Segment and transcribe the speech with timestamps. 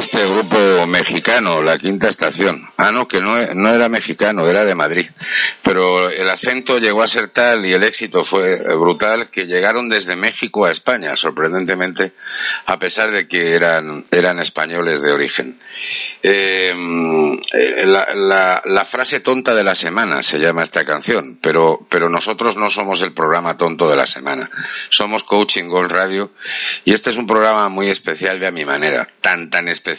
[0.00, 2.66] este grupo mexicano, La Quinta Estación.
[2.78, 5.06] Ah, no, que no, era mexicano, era de Madrid.
[5.62, 10.16] Pero el acento llegó a ser tal y el éxito fue brutal que llegaron desde
[10.16, 12.14] México a España, sorprendentemente,
[12.64, 14.02] a pesar de que eran,
[14.40, 15.58] españoles de origen.
[16.22, 16.74] Eh,
[17.84, 23.02] la frase tonta de la semana se llama esta canción, pero, pero nosotros no somos
[23.02, 24.48] el programa tonto de la semana.
[24.88, 26.30] Somos Coaching Gold Radio
[26.86, 29.89] y este es un programa muy especial de a mi manera, tan tan especial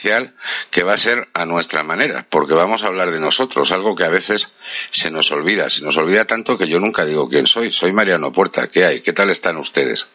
[0.69, 4.03] que va a ser a nuestra manera, porque vamos a hablar de nosotros, algo que
[4.03, 4.49] a veces
[4.89, 8.31] se nos olvida, se nos olvida tanto que yo nunca digo quién soy, soy Mariano
[8.31, 9.01] Puerta, ¿qué hay?
[9.01, 10.07] ¿Qué tal están ustedes?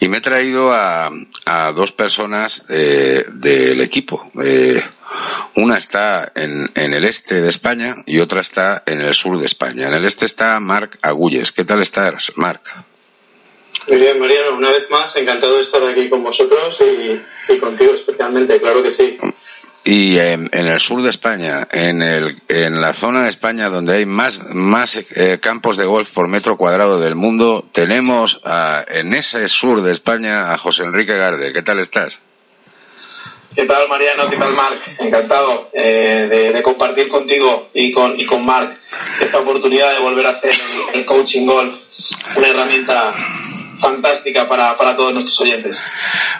[0.00, 1.10] Y me he traído a,
[1.44, 4.30] a dos personas eh, del equipo.
[4.42, 4.82] Eh,
[5.56, 9.46] una está en, en el este de España y otra está en el sur de
[9.46, 9.86] España.
[9.86, 11.52] En el este está Marc Agulles.
[11.52, 12.62] ¿Qué tal estás, Marc?
[13.88, 17.92] Muy bien, Mariano, una vez más, encantado de estar aquí con vosotros y, y contigo
[17.94, 19.18] especialmente, claro que sí.
[19.82, 23.94] Y en, en el sur de España, en, el, en la zona de España donde
[23.96, 29.14] hay más, más eh, campos de golf por metro cuadrado del mundo, tenemos a- en
[29.14, 31.52] ese sur de España a José Enrique Garde.
[31.54, 32.20] ¿Qué tal estás?
[33.56, 34.28] ¿Qué tal, Mariano?
[34.28, 34.78] ¿Qué tal, Marc?
[35.00, 38.76] Encantado eh, de, de compartir contigo y con, y con Marc
[39.20, 40.52] esta oportunidad de volver a hacer
[40.92, 41.74] el, el coaching golf,
[42.36, 43.14] una herramienta
[43.80, 45.82] fantástica para, para todos nuestros oyentes.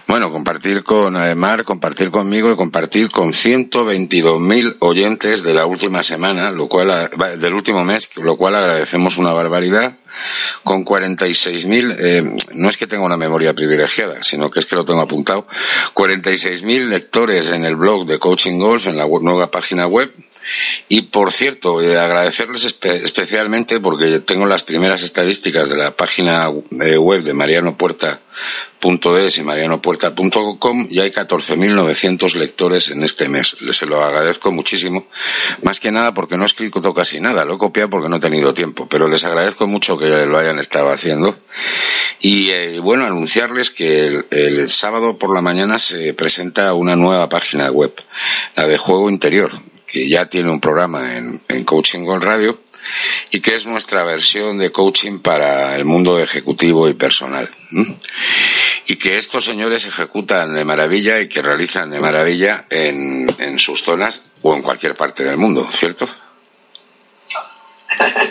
[0.07, 6.03] Bueno, compartir con eh, Mar, compartir conmigo y compartir con 122.000 oyentes de la última
[6.03, 6.91] semana, lo cual,
[7.21, 9.97] va, del último mes, lo cual agradecemos una barbaridad.
[10.65, 14.85] Con 46.000, eh, no es que tenga una memoria privilegiada, sino que es que lo
[14.85, 15.47] tengo apuntado.
[15.95, 20.13] 46.000 lectores en el blog de Coaching Golf, en la nueva página web.
[20.89, 26.51] Y por cierto, eh, agradecerles espe- especialmente porque tengo las primeras estadísticas de la página
[26.83, 33.63] eh, web de marianopuerta.es y marianopuerta.com y hay 14.900 lectores en este mes.
[33.63, 35.07] Les se lo agradezco muchísimo.
[35.63, 38.21] Más que nada porque no he escrito casi nada, lo he copiado porque no he
[38.21, 41.39] tenido tiempo, pero les agradezco mucho que lo hayan estado haciendo.
[42.19, 47.71] Y eh, bueno, anunciarles que el, sábado por la mañana se presenta una nueva página
[47.71, 47.95] web,
[48.57, 49.53] la de Juego Interior,
[49.87, 52.59] que ya tiene un programa en, en Coaching Gold Radio
[53.31, 57.49] y que es nuestra versión de coaching para el mundo ejecutivo y personal.
[58.87, 63.83] Y que estos señores ejecutan de maravilla y que realizan de maravilla en, en sus
[63.83, 66.09] zonas o en cualquier parte del mundo, ¿cierto?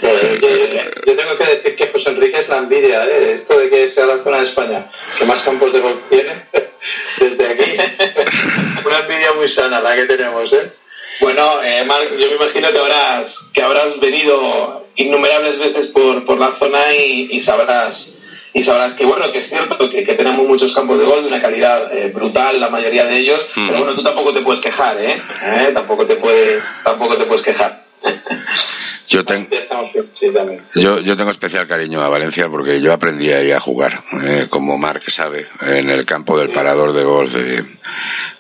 [0.02, 0.10] Yo,
[0.42, 3.34] yo- yo tengo que decir que José Enrique es la envidia, ¿eh?
[3.36, 4.86] Esto de que sea la zona de España
[5.18, 6.46] que más campos de golf tiene
[7.20, 7.72] desde aquí.
[8.86, 10.72] Una envidia muy sana la que tenemos, ¿eh?
[11.22, 16.38] Bueno, eh, Marc, yo me imagino que habrás, que habrás venido innumerables veces por, por
[16.40, 18.16] la zona y, y sabrás
[18.52, 21.28] y sabrás que bueno que es cierto que, que tenemos muchos campos de golf de
[21.28, 23.68] una calidad eh, brutal la mayoría de ellos Mm.
[23.68, 25.72] pero bueno tú tampoco te puedes quejar eh, ¿Eh?
[25.74, 27.86] tampoco te puedes tampoco te puedes quejar
[29.08, 30.62] Yo, ten- Ya estamos bien, sí, también.
[30.76, 34.78] yo, yo tengo especial cariño a Valencia porque yo aprendí ahí a jugar, eh, como
[34.78, 37.66] Marc sabe, en el campo del parador de golf de,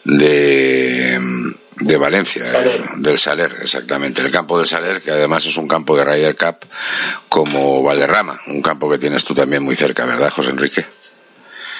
[0.04, 1.20] de,
[1.80, 4.22] de Valencia, eh, del Saler, exactamente.
[4.22, 6.58] El campo del Saler, que además es un campo de Ryder Cup
[7.30, 10.86] como Valderrama, un campo que tienes tú también muy cerca, ¿verdad, José Enrique?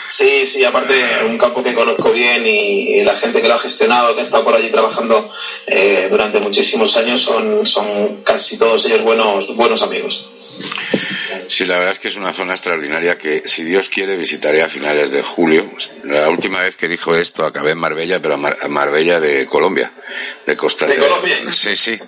[0.10, 3.60] Sí, sí, aparte un campo que conozco bien y, y la gente que lo ha
[3.60, 5.32] gestionado, que ha estado por allí trabajando
[5.68, 10.28] eh, durante muchísimos años, son, son casi todos ellos buenos, buenos amigos.
[11.48, 14.70] Sí, la verdad es que es una zona extraordinaria que, si Dios quiere, visitaré a
[14.70, 15.66] finales de julio.
[16.06, 19.92] La última vez que dijo esto acabé en Marbella, pero a Marbella de Colombia,
[20.46, 21.38] de Costa de Colombia.
[21.52, 22.00] Sí, sí,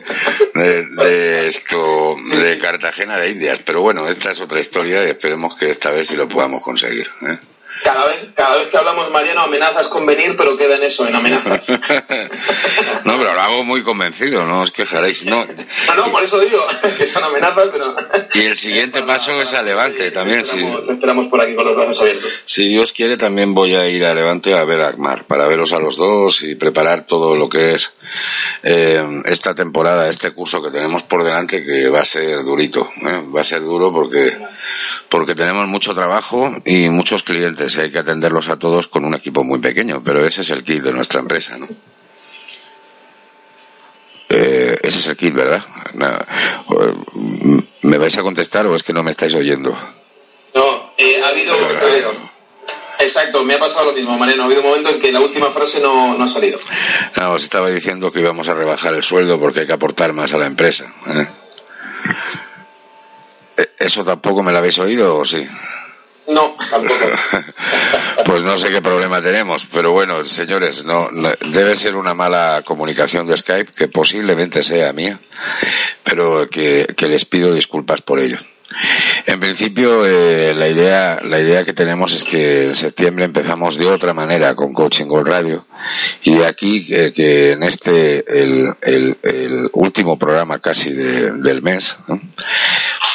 [0.53, 3.59] de, esto, de Cartagena de Indias.
[3.65, 7.09] Pero bueno, esta es otra historia y esperemos que esta vez sí lo podamos conseguir.
[7.27, 7.38] ¿eh?
[7.83, 11.15] Cada vez, cada vez que hablamos, Mariano, amenazas con venir, pero queda en eso, en
[11.15, 11.69] amenazas.
[13.05, 15.25] no, pero lo hago muy convencido, no os quejaréis.
[15.25, 15.45] No,
[15.89, 16.65] ah, no por eso digo
[16.97, 17.95] que son amenazas, pero.
[18.35, 20.45] y el siguiente paso es a Levante también.
[20.45, 22.31] si, esperamos por aquí con los brazos abiertos.
[22.45, 25.73] Si Dios quiere, también voy a ir a Levante a ver a Agmar, para veros
[25.73, 27.93] a los dos y preparar todo lo que es
[28.63, 32.91] eh, esta temporada, este curso que tenemos por delante, que va a ser durito.
[33.01, 33.23] ¿eh?
[33.35, 34.37] Va a ser duro porque,
[35.11, 39.43] porque tenemos mucho trabajo y muchos clientes hay que atenderlos a todos con un equipo
[39.43, 41.67] muy pequeño, pero ese es el kit de nuestra empresa, ¿no?
[44.29, 45.61] Eh, ese es el kit, ¿verdad?
[47.81, 49.77] ¿Me vais a contestar o es que no me estáis oyendo?
[50.55, 51.55] No, eh, ha habido...
[52.99, 54.43] Exacto, me ha pasado lo mismo, Mariano.
[54.43, 56.57] Ha habido un momento en que la última frase no, no ha salido.
[57.17, 60.33] No, os estaba diciendo que íbamos a rebajar el sueldo porque hay que aportar más
[60.33, 60.93] a la empresa.
[61.07, 61.27] ¿eh?
[63.81, 65.45] ¿Eso tampoco me lo habéis oído o sí?
[66.27, 67.11] No, tampoco.
[68.25, 71.09] pues no sé qué problema tenemos, pero bueno, señores, no,
[71.47, 75.19] debe ser una mala comunicación de Skype, que posiblemente sea mía,
[76.03, 78.37] pero que, les pido disculpas por ello.
[79.25, 83.87] En principio, eh, la idea, la idea que tenemos es que en septiembre empezamos de
[83.87, 85.65] otra manera con Coaching Gold Radio
[86.23, 91.97] y de aquí que, en este el, el, último programa casi del mes,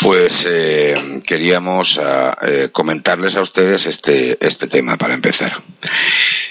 [0.02, 5.52] pues eh, queríamos ah, eh, comentarles a ustedes este, este tema para empezar.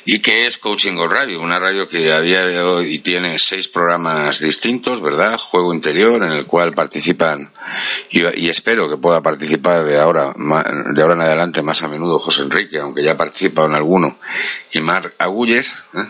[0.05, 1.41] ¿Y qué es Coaching Gold Radio?
[1.41, 5.37] Una radio que a día de hoy tiene seis programas distintos, ¿verdad?
[5.37, 7.51] Juego interior, en el cual participan,
[8.09, 12.43] y, espero que pueda participar de ahora, de ahora en adelante más a menudo José
[12.43, 14.19] Enrique, aunque ya ha participado en alguno,
[14.73, 15.71] y Marc Agulles.
[15.95, 16.05] ¿eh?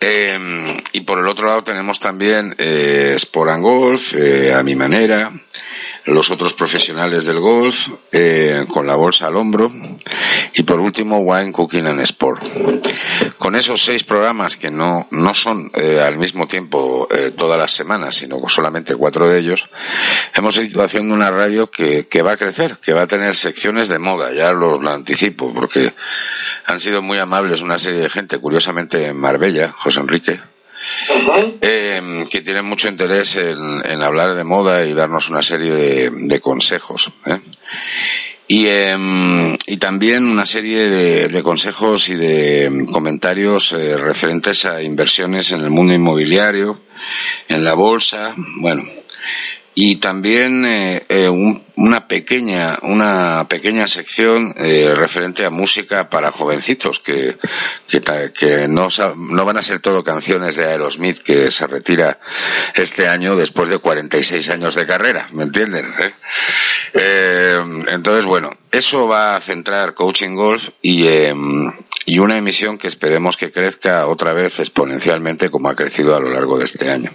[0.00, 4.14] Em, y por el otro lado tenemos también eh, Sport and Golf,
[4.54, 5.30] a mi manera,
[6.06, 9.70] los otros profesionales del golf eh, con la bolsa al hombro
[10.54, 12.42] y por último Wine Cooking and Sport.
[13.38, 17.72] Con esos seis programas que no, no son eh, al mismo tiempo eh, todas las
[17.72, 19.68] semanas, sino solamente cuatro de ellos,
[20.34, 23.88] hemos ido haciendo una radio que, que va a crecer, que va a tener secciones
[23.88, 25.92] de moda, ya lo, lo anticipo, porque
[26.66, 30.38] han sido muy amables una serie de gente, curiosamente en Marbella, José Enrique,
[31.60, 37.10] eh, que tienen mucho interés en, hablar de moda y darnos una serie de, consejos.
[37.26, 37.38] ¿eh?
[38.48, 40.88] Em, y, también una serie
[41.28, 46.80] de, consejos y de comentarios eh, referentes a inversiones en el mundo inmobiliario,
[47.48, 48.84] en la bolsa, bueno,
[49.74, 51.28] y también eh, eh,
[51.76, 57.36] una pequeña una pequeña sección eh, referente a música para jovencitos que
[58.38, 62.18] que, no, no van a ser todo canciones de Aerosmith que se retira
[62.74, 65.86] este año después de 46 años de carrera ¿me entienden?
[66.92, 71.72] entonces bueno eso va a centrar Coaching Golf y em,
[72.04, 76.30] y una emisión que esperemos que crezca otra vez exponencialmente como ha crecido a lo
[76.30, 77.12] largo de este año.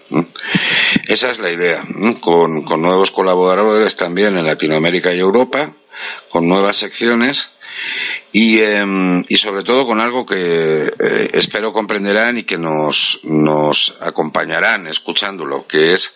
[1.08, 1.84] Esa es la idea,
[2.22, 5.74] con, con nuevos colaboradores también en Latinoamérica y Europa,
[6.30, 7.50] con nuevas secciones
[8.32, 13.96] y, em, y sobre todo con algo que eh, espero comprenderán y que nos, nos
[14.02, 16.16] acompañarán escuchándolo, que es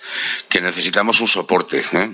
[0.49, 1.83] que necesitamos un soporte.
[1.93, 2.11] ¿eh?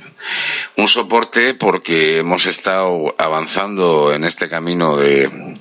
[0.77, 5.56] Un soporte porque hemos estado avanzando en este camino de,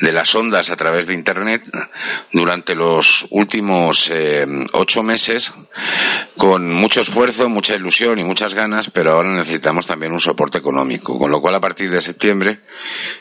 [0.00, 1.62] de las ondas a través de Internet
[2.32, 5.52] durante los últimos eh, ocho meses
[6.36, 11.18] con mucho esfuerzo, mucha ilusión y muchas ganas, pero ahora necesitamos también un soporte económico,
[11.18, 12.60] con lo cual a partir de septiembre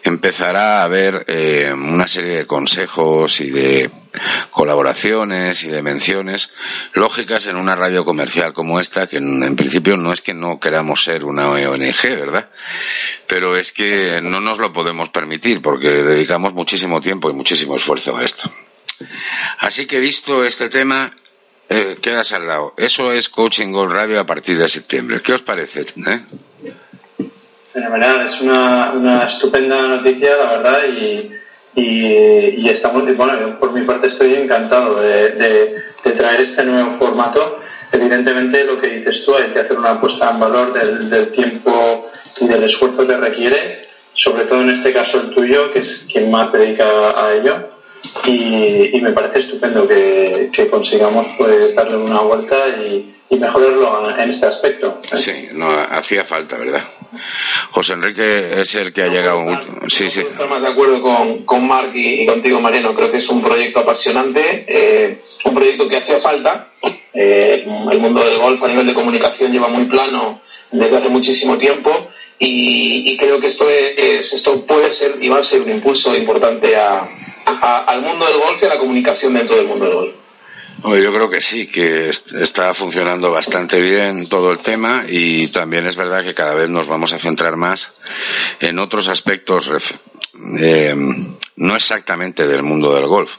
[0.03, 3.91] empezará a haber eh, una serie de consejos y de
[4.51, 6.51] colaboraciones y de menciones
[6.93, 11.03] lógicas en una radio comercial como esta, que en, principio no es que no queramos
[11.03, 12.49] ser una ONG, ¿verdad?
[13.27, 18.17] Pero es que no nos lo podemos permitir porque dedicamos muchísimo tiempo y muchísimo esfuerzo
[18.17, 18.49] a esto.
[19.59, 21.11] Así que visto este tema,
[21.69, 22.73] eh, quedas al lado.
[22.77, 25.19] Eso es Coaching Gold Radio a partir de septiembre.
[25.21, 25.81] ¿Qué os parece?
[25.81, 26.19] Eh?
[27.73, 31.31] Fenomenal, es una, una estupenda noticia, la verdad, y,
[31.75, 35.75] y, estamos, bueno, yo por mi parte estoy encantado de,
[36.17, 37.59] traer este nuevo formato.
[37.91, 42.09] Evidentemente, lo que dices tú, hay que hacer una apuesta en valor del, tiempo
[42.41, 46.31] y del esfuerzo que requiere, sobre todo en este caso el tuyo, que es quien
[46.31, 47.69] más dedica a ello.
[48.25, 54.99] y, me parece estupendo que, consigamos pues darle una vuelta y, mejorarlo en este aspecto.
[55.13, 56.83] Sí, no hacía falta, ¿verdad?
[57.69, 59.45] José Enrique es el que ha llegado.
[59.87, 60.21] Sí, sí.
[60.21, 62.95] Estoy más de acuerdo con, con Marc y, contigo, Mariano.
[62.95, 66.69] Creo que es un proyecto apasionante, eh, un proyecto que hacía falta.
[67.13, 70.41] Eh, el mundo del golf a nivel de comunicación lleva muy plano
[70.71, 75.43] desde hace muchísimo tiempo y, creo que esto es, esto puede ser y va a
[75.43, 79.85] ser un impulso importante al mundo del golf y a la comunicación dentro del mundo
[79.85, 80.13] del golf.
[80.83, 85.95] Yo creo que sí, que está funcionando bastante bien todo el tema y también es
[85.95, 87.89] verdad que cada vez nos vamos a centrar más
[88.59, 89.71] en otros aspectos
[90.59, 90.95] eh,
[91.57, 93.35] no exactamente del mundo del golf,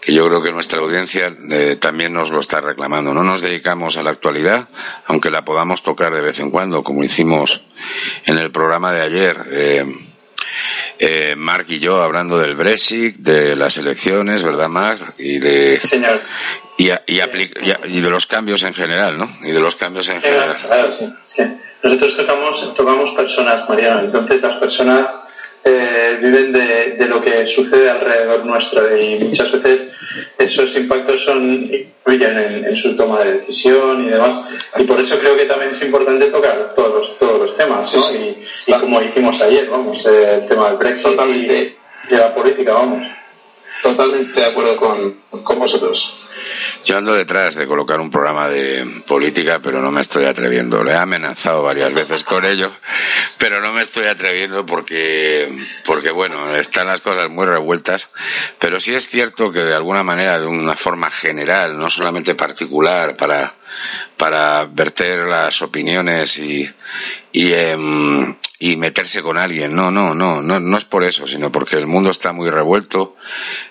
[0.00, 3.14] que yo creo que nuestra audiencia eh, también nos lo está reclamando.
[3.14, 4.68] No nos dedicamos a la actualidad,
[5.06, 7.62] aunque la podamos tocar de vez en cuando, como hicimos
[8.26, 9.36] en el programa de ayer.
[9.50, 9.84] Eh,
[10.98, 15.14] eh, Mark y yo hablando del Brexit, de las elecciones, ¿verdad, Mark?
[15.18, 15.80] Y de,
[16.76, 19.30] Y, y, de los cambios en general, ¿no?
[19.42, 20.58] Y de los cambios en general.
[20.66, 21.08] Claro, sí.
[21.82, 24.00] nosotros tocamos, tocamos personas, Mariano.
[24.00, 25.23] Entonces las personas
[25.64, 29.92] eh, viven de, de, lo que sucede alrededor nuestro y muchas veces
[30.38, 34.40] esos impactos son influyen en, su toma de decisión y demás.
[34.78, 38.72] Y por eso creo que también es importante tocar todos los, todos los temas y,
[38.72, 41.76] como hicimos ayer vamos eh, el tema del Brexit Totalmente.
[42.10, 43.06] y, la política vamos
[43.84, 46.16] Totalmente de acuerdo con, con vosotros.
[46.86, 50.82] Yo ando detrás de colocar un programa de política, pero no me estoy atreviendo.
[50.82, 52.72] Le he amenazado varias veces con ello,
[53.36, 55.50] pero no me estoy atreviendo porque,
[55.84, 58.08] porque bueno, están las cosas muy revueltas.
[58.58, 63.18] Pero sí es cierto que de alguna manera, de una forma general, no solamente particular,
[63.18, 63.54] para,
[64.16, 66.68] para verter las opiniones y,
[67.32, 69.74] y, em, y meterse con alguien.
[69.74, 73.16] No, no, no, no, no es por eso, sino porque el mundo está muy revuelto,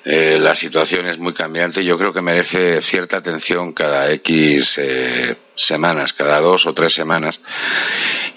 [0.06, 5.36] eh, la situación es muy cambiante yo creo que merece cierta atención cada X eh,
[5.56, 7.40] semanas, cada dos o tres semanas,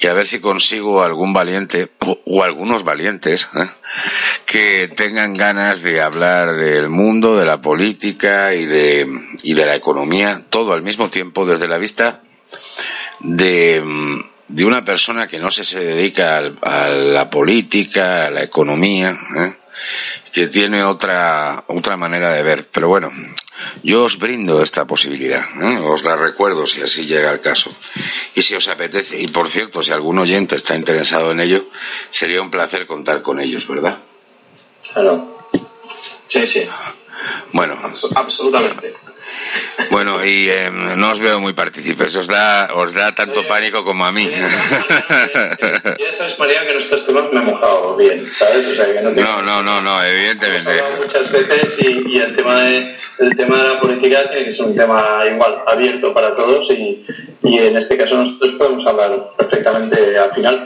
[0.00, 1.90] y a ver si consigo algún valiente
[2.24, 3.66] o, algunos valientes ¿eh?
[4.44, 9.08] que tengan ganas de hablar del mundo, de la política y de,
[9.42, 12.22] y de la economía, todo al mismo tiempo desde la vista
[13.20, 13.82] de
[14.48, 19.54] de una persona que no se, se dedica a la política, a la economía, ¿eh?
[20.32, 22.68] que tiene otra, otra manera de ver.
[22.70, 23.10] Pero bueno,
[23.82, 25.78] yo os brindo esta posibilidad, ¿eh?
[25.78, 27.70] os la recuerdo si así llega el caso.
[28.34, 31.64] Y si os apetece, y por cierto, si algún oyente está interesado en ello,
[32.10, 33.98] sería un placer contar con ellos, ¿verdad?
[34.92, 35.48] Claro.
[36.26, 36.68] Sí, sí.
[37.52, 37.76] Bueno.
[38.14, 38.94] Absolutamente.
[39.90, 44.04] Bueno, y eh, no os veo muy partícipes, os da, os da tanto pánico como
[44.04, 44.26] a mí.
[44.26, 48.66] Ya sabes, María, que nuestros temas me he mojado bien, ¿sabes?
[48.66, 50.82] O sea, que no, no, no, no, no, evidentemente.
[50.98, 54.76] muchas veces y, el, tema de, el tema de la política tiene que ser un
[54.76, 57.04] tema igual, abierto para todos y,
[57.42, 60.62] y en este caso nosotros podemos hablar perfectamente al final.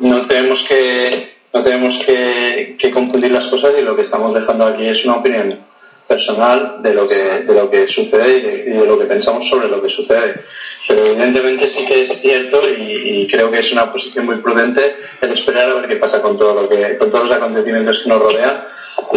[0.00, 4.66] No tenemos que, no tenemos que, que confundir las cosas y lo que estamos dejando
[4.66, 5.67] aquí es una opinión
[6.08, 9.82] personal de lo que, de lo que sucede y de, lo que pensamos sobre lo
[9.82, 10.40] que sucede.
[10.88, 15.32] Pero evidentemente sí que es cierto y, creo que es una posición muy prudente el
[15.32, 18.22] esperar a ver qué pasa con todo lo que, con todos los acontecimientos que nos
[18.22, 18.64] rodean,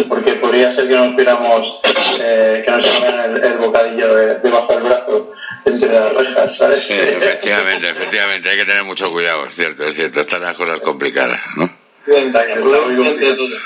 [0.06, 1.80] porque podría ser que nos viéramos,
[2.20, 5.32] eh, que nos llevaran el, bocadillo debajo del brazo
[5.64, 6.80] entre las rejas, ¿sabes?
[6.80, 10.80] Sí, efectivamente, efectivamente, hay que tener mucho cuidado, es cierto, es cierto, están las cosas
[10.80, 11.72] complicadas, ¿no?
[12.04, 13.56] Prudencia entre todo.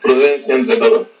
[0.00, 1.14] Prudencia entre todo.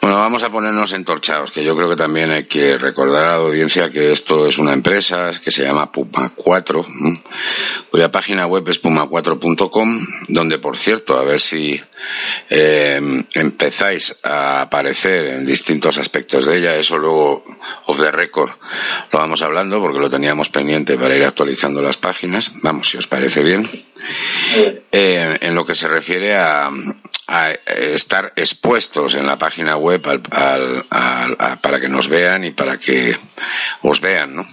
[0.00, 3.36] Bueno, vamos a ponernos entorchados, que yo creo que también hay que recordar a la
[3.36, 6.86] audiencia que esto es una empresa que se llama Puma 4,
[7.90, 11.80] cuya página web es puma4.com, donde, por cierto, a ver si
[12.50, 17.44] eh, empezáis a aparecer en distintos aspectos de ella, eso luego,
[17.86, 18.50] off the record,
[19.12, 22.52] lo vamos hablando porque lo teníamos pendiente para ir actualizando las páginas.
[22.62, 23.68] Vamos, si os parece bien.
[24.92, 26.70] Eh, en lo que se refiere a,
[27.28, 33.16] a estar expuestos en la página web para que nos vean y para que
[33.82, 34.46] os vean, ¿no?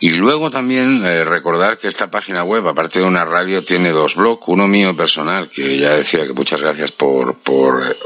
[0.00, 4.16] Y luego también eh, recordar que esta página web, aparte de una radio, tiene dos
[4.16, 4.48] blogs.
[4.48, 7.96] Uno mío personal, que ya decía que muchas gracias por, por, eh,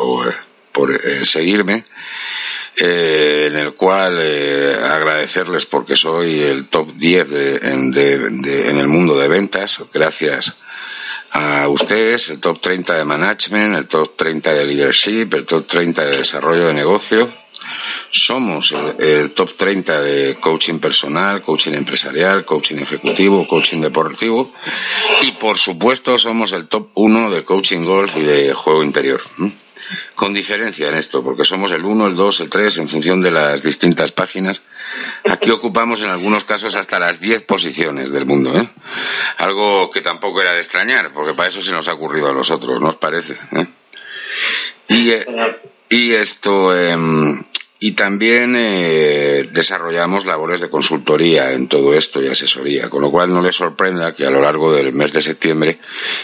[0.73, 1.85] por eh, seguirme.
[2.79, 10.55] en el cual agradecerles porque soy el top 10 en el mundo de ventas, gracias
[11.31, 16.05] a ustedes, el top 30 de management, el top 30 de leadership, el top 30
[16.05, 17.31] de desarrollo de negocio.
[18.11, 24.51] Somos el, top 30 de coaching personal, coaching empresarial, coaching ejecutivo, coaching deportivo
[25.23, 29.23] y por supuesto somos el top 1 de coaching golf y de juego interior.
[30.15, 33.31] Con diferencia en esto, porque somos el 1, el 2, el 3 en función de
[33.31, 34.63] las distintas páginas.
[35.31, 38.69] Aquí ocupamos en algunos casos hasta las 10 posiciones del mundo, ¿eh?
[39.39, 42.51] Algo que tampoco era de extrañar, porque para eso se nos ha ocurrido a los
[42.51, 43.35] otros, ¿no os parece?
[43.53, 43.67] ¿Eh?
[44.89, 45.27] Y, eh,
[45.89, 46.97] y esto, eh,
[47.79, 53.31] y también eh, desarrollamos labores de consultoría en todo esto y asesoría, con lo cual
[53.31, 55.79] no les sorprenda que a lo largo del mes de septiembre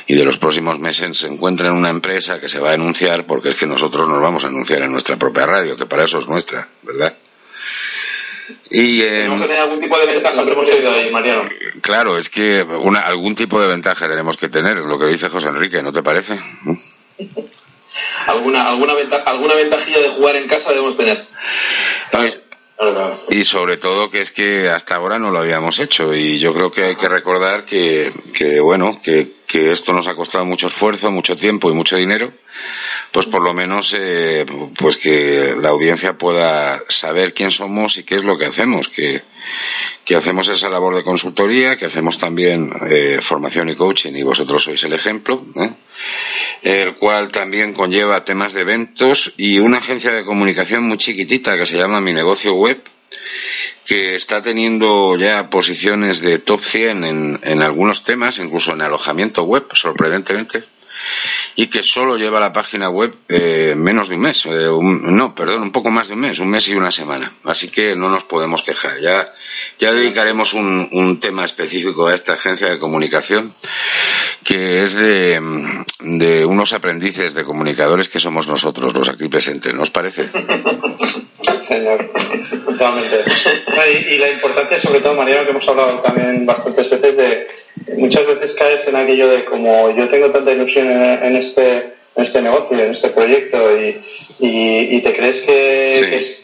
[0.07, 3.51] y de los próximos meses se encuentren una empresa que se va a anunciar, porque
[3.51, 6.29] es que nosotros nos vamos a anunciar en nuestra propia radio, que para eso es
[6.29, 7.15] nuestra, ¿verdad?
[8.71, 11.49] Y, eh, tenemos que tener algún tipo de ventaja, hemos ahí, Mariano.
[11.81, 15.49] Claro, es que una, algún tipo de ventaja tenemos que tener, lo que dice José
[15.49, 16.39] Enrique, ¿no te parece?
[18.27, 18.95] alguna, alguna,
[19.27, 21.27] alguna ventajilla de jugar en casa debemos tener.
[23.31, 26.15] Y sobre todo que es que hasta ahora no lo habíamos hecho.
[26.15, 30.15] Y yo creo que hay que recordar que, que bueno, que, que esto nos ha
[30.15, 32.33] costado mucho esfuerzo, mucho tiempo y mucho dinero,
[33.13, 34.47] pues por lo menos eh,
[34.79, 39.21] pues que la audiencia pueda saber quién somos y qué es lo que hacemos, que,
[40.07, 44.65] que hacemos esa labor de consultoría, que hacemos también eh, formación y coaching y vosotros
[44.65, 45.71] sois el ejemplo, ¿eh?
[46.63, 51.67] el cual también conlleva temas de eventos y una agencia de comunicación muy chiquitita que
[51.67, 52.81] se llama Mi Negocio Web,
[53.85, 59.43] que está teniendo ya posiciones de top 100 en, en algunos temas, incluso en alojamiento
[59.43, 60.65] web, sorprendentemente
[61.57, 65.63] y que solo lleva la página web eh, menos de un mes, eh, no, perdón,
[65.63, 67.33] un poco más de un mes, un mes y una semana.
[67.45, 68.99] Así que no nos podemos quejar.
[69.01, 69.33] Ya,
[69.79, 73.55] ya dedicaremos un, un tema específico a esta agencia de comunicación
[74.45, 75.41] que es de,
[76.01, 79.73] de unos aprendices de comunicadores que somos nosotros, los aquí presentes.
[79.73, 80.29] ¿No os parece?
[81.69, 82.11] Genial,
[82.65, 83.25] totalmente.
[83.93, 87.47] Y, y la importancia, sobre todo, Mariano, que hemos hablado también bastantes veces de
[87.97, 92.43] muchas veces caes en aquello de como yo tengo tanta ilusión en, este, en este
[92.43, 94.01] negocio, en este proyecto y,
[94.41, 96.37] y, te crees que,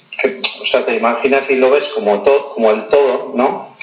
[0.61, 3.77] o sea, te imaginas y lo ves como, todo, como el todo, ¿no?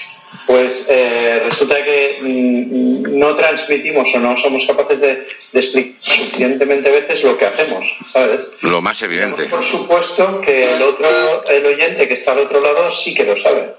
[0.47, 7.23] Pues eh, resulta que mm, no transmitimos o no somos capaces de, explicar suficientemente veces
[7.23, 8.41] lo que hacemos, ¿sabes?
[8.61, 9.45] Lo más evidente.
[9.45, 11.07] por supuesto que el otro,
[11.49, 13.69] el oyente que está al otro lado sí que lo sabe.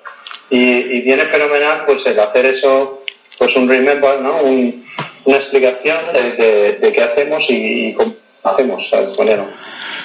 [0.48, 3.02] Y, y viene fenomenal pues el hacer eso
[3.38, 4.42] pues un remember, ¿no?
[4.42, 9.16] una explicación de, qué hacemos y, cómo hacemos, ¿sabes?
[9.16, 9.46] Bueno,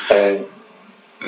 [0.10, 0.42] eh,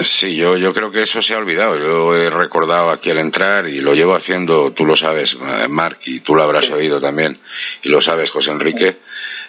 [0.02, 1.78] Sí, yo, yo creo que eso se ha olvidado.
[1.78, 6.00] Yo he recordado aquí al entrar y lo llevo haciendo, tú lo sabes, eh, Mark,
[6.06, 7.38] y tú lo habrás oído también,
[7.84, 8.98] y lo sabes, José Enrique.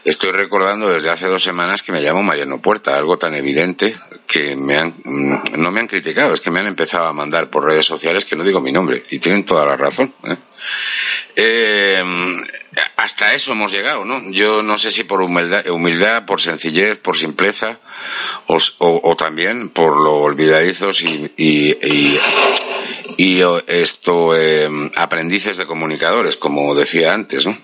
[0.04, 4.54] Estoy recordando desde hace dos semanas que me llamo Mariano Puerta, algo tan evidente que
[4.54, 7.64] me han, mm, no me han criticado, es que me han empezado a mandar por
[7.64, 10.12] redes sociales que no digo mi nombre, y tienen toda la razón.
[10.24, 10.36] ¿eh?
[11.36, 12.02] Eh,
[12.96, 14.30] hasta eso hemos llegado, ¿no?
[14.30, 17.78] Yo no sé si por humildad, humildad por sencillez, por simpleza,
[18.46, 22.20] o, también por lo olvidadizos y, y, y,
[23.18, 27.56] esto eh, aprendices de comunicadores, como decía antes, ¿no?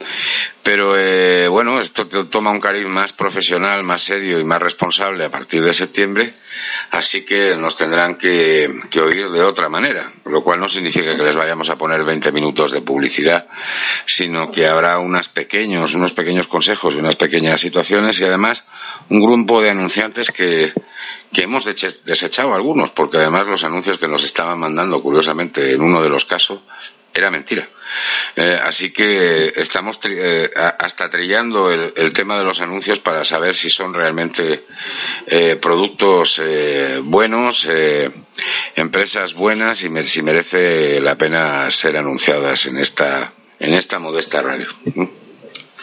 [0.62, 5.30] Pero eh, bueno, esto toma un cariz más profesional, más serio y más responsable a
[5.30, 6.34] partir de septiembre,
[6.90, 11.22] así que nos tendrán que, que oír de otra manera, lo cual no significa que
[11.22, 13.48] les vayamos a poner 20 minutos de publicidad,
[14.04, 18.64] sino que habrá unos pequeños, unos pequeños consejos y unas pequeñas situaciones y además
[19.08, 20.72] un grupo de anunciantes que,
[21.32, 26.02] que hemos desechado algunos, porque además los anuncios que nos estaban mandando, curiosamente, en uno
[26.02, 26.60] de los casos,
[27.14, 27.68] era mentira.
[28.36, 33.68] Eh, así que estamos eh, hasta trillando el, tema de los anuncios para saber si
[33.68, 34.64] son realmente
[35.26, 36.40] eh, productos
[37.02, 37.68] buenos,
[38.76, 44.66] empresas buenas y si merece la pena ser anunciadas en esta, en esta modesta radio.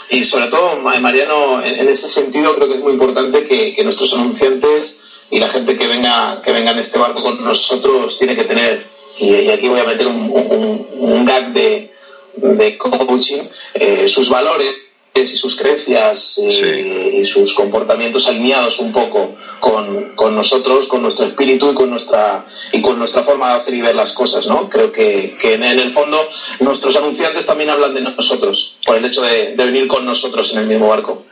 [0.10, 5.07] Y sobre todo, Mariano, en, ese sentido creo que es muy importante que nuestros anunciantes
[5.30, 8.86] y la gente que venga, que venga en este barco con nosotros tiene que tener,
[9.18, 11.92] y, aquí voy a meter un, un, gag de,
[12.36, 14.88] de coaching, eh, sus valores
[15.26, 21.26] y sus creencias eh, y sus comportamientos alineados un poco con, con, nosotros, con nuestro
[21.26, 24.70] espíritu y con nuestra y con nuestra forma de hacer y ver las cosas, ¿no?
[24.70, 26.20] Creo que, que en, el fondo
[26.60, 30.60] nuestros anunciantes también hablan de nosotros por el hecho de, de venir con nosotros en
[30.60, 31.24] el mismo barco.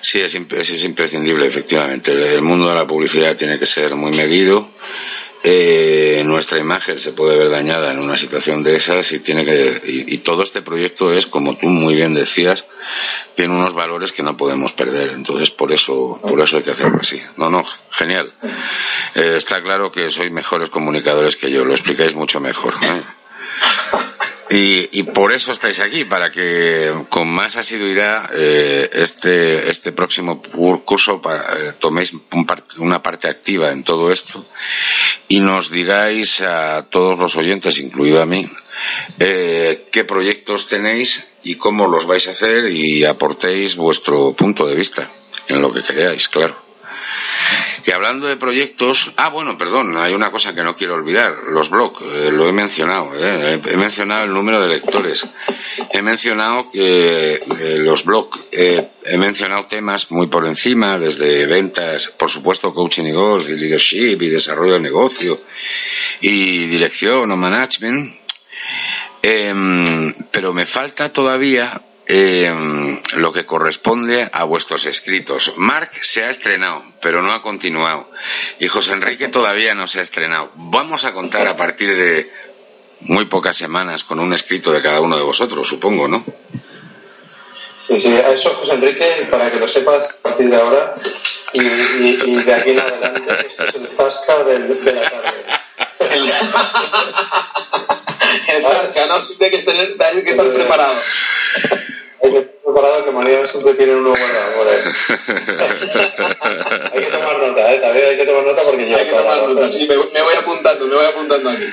[0.00, 2.12] Sí, es, es imprescindible, efectivamente.
[2.12, 4.68] El mundo de la publicidad tiene que ser muy medido.
[5.44, 9.82] Eh, nuestra imagen se puede ver dañada en una situación de esas y tiene que
[9.84, 12.64] y, todo este proyecto es como tú muy bien decías
[13.34, 16.98] tiene unos valores que no podemos perder entonces por eso por eso hay que hacerlo
[17.00, 18.32] así no no genial
[19.16, 23.02] eh, está claro que sois mejores comunicadores que yo lo explicáis mucho mejor ¿eh?
[24.54, 30.42] Y, por eso estáis aquí, para que con más asiduidad eh, este, este próximo
[30.84, 32.12] curso eh, toméis
[32.76, 34.44] una parte activa en todo esto
[35.28, 38.46] y nos digáis a todos los oyentes, incluido a mí,
[39.18, 44.76] eh, qué proyectos tenéis y cómo los vais a hacer y aportéis vuestro punto de
[44.76, 45.10] vista
[45.48, 46.71] en lo que creáis, claro.
[47.84, 51.68] Y hablando de proyectos, ah, bueno, perdón, hay una cosa que no quiero olvidar, los
[51.68, 55.26] blogs, eh, lo he mencionado, eh, he mencionado el número de lectores,
[55.92, 62.30] he mencionado que eh, los blogs, he mencionado temas muy por encima, desde ventas, por
[62.30, 65.40] supuesto, coaching y golf, y leadership, y desarrollo de negocio,
[66.20, 68.14] y dirección o management,
[69.22, 75.54] em, pero me falta todavía eh, lo que corresponde a vuestros escritos.
[75.56, 78.10] Mark se ha estrenado, pero no ha continuado.
[78.58, 80.50] Y José Enrique todavía no se ha estrenado.
[80.56, 82.30] Vamos a contar a partir de
[83.00, 86.24] muy pocas semanas con un escrito de cada uno de vosotros, supongo, ¿no?
[87.86, 90.94] Sí, sí, a eso, José Enrique, para que lo sepas a partir de ahora
[91.52, 91.62] y,
[92.44, 94.58] de aquí en adelante, esto es el Fasca de
[94.92, 95.44] la tarde.
[98.48, 99.18] el Fasca, ¿no?
[99.20, 99.96] Tiene que, tener.
[100.00, 100.94] Hay que estar preparado
[103.04, 104.78] que María siempre tiene uno guardado por ahí.
[106.92, 107.78] hay que tomar nota, ¿eh?
[107.78, 108.96] También hay que tomar nota porque yo...
[108.96, 111.64] Hay que tomar nota, sí, me, voy apuntando, me voy apuntando aquí.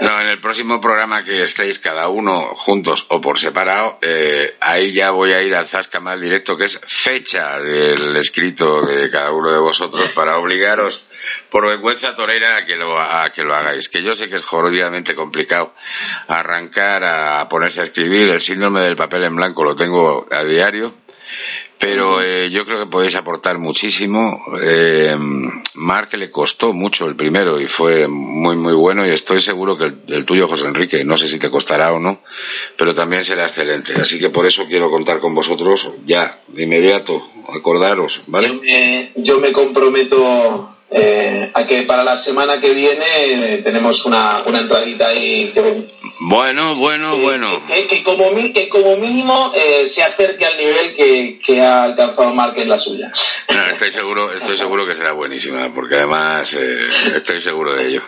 [0.00, 4.92] no, en el próximo programa que estéis cada uno juntos o por separado, eh, ahí
[4.92, 9.30] ya voy a ir al Zasca más directo, que es fecha del escrito de cada
[9.32, 11.04] uno de vosotros para obligaros
[11.50, 13.88] por vergüenza torera a que lo, a que lo hagáis.
[13.88, 15.72] Que yo sé que es jodidamente complicado
[16.28, 18.28] arrancar a ponerse a escribir.
[18.28, 20.92] El síndrome del papel en blanco lo tengo a diario.
[21.78, 24.40] Pero eh, yo creo que podéis aportar muchísimo.
[24.62, 25.16] Eh,
[25.74, 29.06] Mark le costó mucho el primero y fue muy, muy bueno.
[29.06, 32.20] Y estoy seguro que el, tuyo, José Enrique, no sé si te costará o no,
[32.76, 33.94] pero también será excelente.
[33.94, 37.22] Así que por eso quiero contar con vosotros ya, de inmediato.
[37.54, 39.12] Acordaros, ¿vale?
[39.16, 44.60] yo me comprometo eh, a que para la semana que viene eh, tenemos una, una
[44.60, 45.50] entradita ahí.
[45.52, 45.88] Que,
[46.20, 47.62] bueno, bueno, bueno.
[47.66, 52.54] Que, como, que como mínimo eh, se acerque al nivel que, que ha alcanzado Mark
[52.58, 53.12] en la suya.
[53.72, 55.14] estoy seguro, estoy seguro que será
[55.74, 56.52] porque además
[57.14, 58.02] estoy seguro de ello.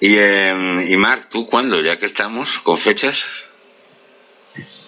[0.00, 0.16] Y,
[0.92, 1.80] y Marc, ¿tú cuándo?
[1.80, 3.44] Ya que estamos con fechas.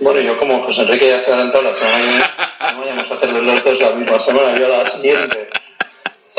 [0.01, 2.25] Bueno, yo como José Enrique ya se ha adelantado la semana que viene,
[2.73, 5.50] no vayamos a hacer los dos la misma semana, yo la siguiente.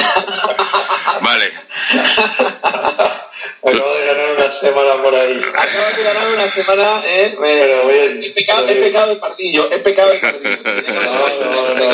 [1.22, 1.52] Vale.
[3.64, 5.42] Acabo de ganar una semana por ahí.
[5.54, 7.38] Acabo de ganar una semana, ¿eh?
[7.40, 8.24] Pero bien.
[8.24, 10.58] He pecado, he pecado de pardillo, he pecado de pardillo.
[10.92, 11.92] No, no, no.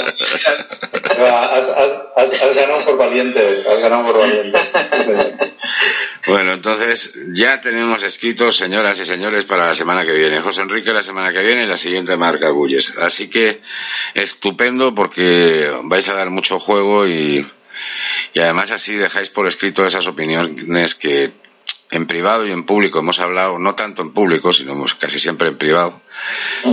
[1.17, 4.59] Has, has, has, ganado por valiente, has ganado por valiente.
[6.27, 10.41] Bueno, entonces ya tenemos escritos, señoras y señores, para la semana que viene.
[10.41, 12.97] José Enrique la semana que viene y la siguiente marca Gulles.
[12.97, 13.61] Así que
[14.13, 17.45] estupendo porque vais a dar mucho juego y
[18.38, 21.32] y además así dejáis por escrito esas opiniones que
[21.89, 25.58] en privado y en público hemos hablado, no tanto en público, sino casi siempre en
[25.58, 26.00] privado,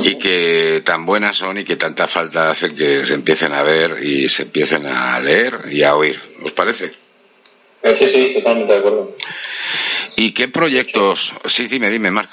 [0.03, 3.97] y que tan buenas son y que tanta falta hace que se empiecen a ver
[4.03, 6.21] y se empiecen a leer y a oír.
[6.43, 6.93] ¿Os parece?
[7.97, 9.15] Sí, sí, totalmente de acuerdo.
[10.17, 11.33] ¿Y qué proyectos?
[11.47, 12.29] Sí, dime, dime, Marc.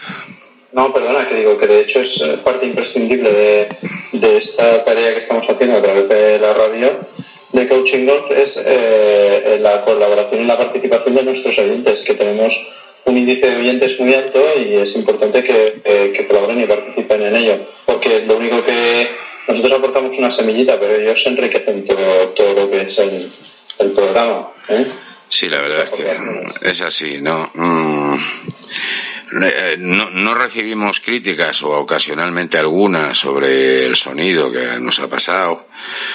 [0.73, 3.69] No, perdona, que digo que de hecho es eh, parte imprescindible de,
[4.11, 7.07] de esta tarea que estamos haciendo a través de la radio
[7.51, 12.53] de Coaching Golf es eh, la colaboración y la participación de nuestros oyentes, que tenemos
[13.05, 17.35] un índice de oyentes muy alto y es importante que, eh, colaboren y participen en
[17.35, 19.09] ello, porque lo único que
[19.47, 23.29] nosotros aportamos una semillita, pero ellos enriquecen todo, todo lo que es el,
[23.79, 24.49] el programa.
[24.69, 24.85] ¿eh?
[25.27, 27.49] Sí, la verdad es que es así, ¿no?
[27.53, 28.17] Mm.
[29.33, 35.67] Eh, no, no, recibimos críticas o ocasionalmente algunas sobre el sonido que nos ha pasado,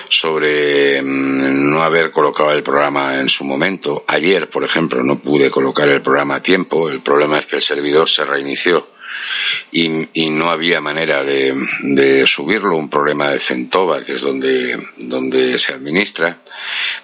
[0.09, 4.05] sobre mm, no haber colocado el programa en su momento.
[4.07, 6.91] Ayer, por ejemplo, no pude colocar el programa a tiempo.
[6.91, 8.96] El problema es que el servidor se reinició
[9.73, 15.73] y, no había manera de, subirlo, un problema de Centova, que es donde, donde se
[15.73, 16.39] administra.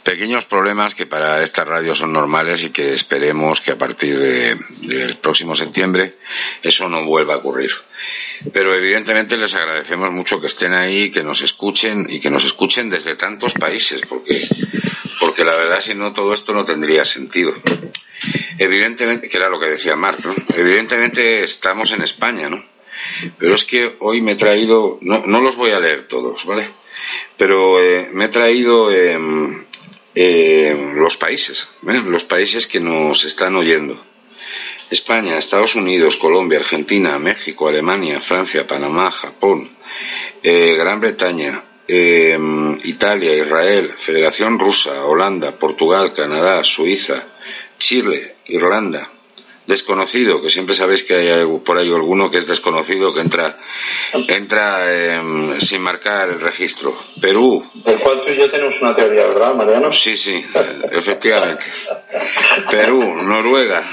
[0.03, 5.17] Pequeños problemas que para esta radio son normales y que esperemos que a partir del
[5.17, 6.17] próximo septiembre
[6.63, 7.73] eso no vuelva a ocurrir.
[8.53, 12.91] Pero evidentemente les agradecemos mucho que estén ahí, que nos escuchen y que nos escuchen
[12.91, 14.47] desde tantos países, porque,
[15.21, 17.55] porque la verdad si no todo esto no tendría sentido.
[18.59, 20.35] Evidentemente, que era lo que decía Marc, ¿no?
[20.57, 22.63] Evidentemente estamos en España, ¿no?
[23.39, 26.67] Pero es que hoy me he traído, no, no los voy a leer todos, ¿vale?
[27.37, 29.65] Pero eh, me he traído em,
[30.15, 32.03] em, los países, ¿eh?
[32.05, 34.01] los países que nos están oyendo.
[34.91, 39.71] España, Estados Unidos, Colombia, Argentina, México, Alemania, Francia, Panamá, Japón,
[40.43, 42.39] eh, Gran Bretaña, eh,
[42.85, 47.25] Italia, Israel, Federación Rusa, Holanda, Portugal, Canadá, Suiza,
[47.79, 49.09] Chile, Irlanda,
[49.67, 53.57] desconocido, que siempre sabéis que hay por ahí alguno que es desconocido, que entra,
[54.13, 56.97] entra em, sin marcar el registro.
[57.21, 57.65] Perú.
[57.75, 59.93] Del cual tú y yo tenemos una teoría, ¿verdad, Mariano?
[59.93, 60.45] Sí, sí,
[60.91, 61.67] efectivamente.
[62.71, 63.85] Perú, Noruega.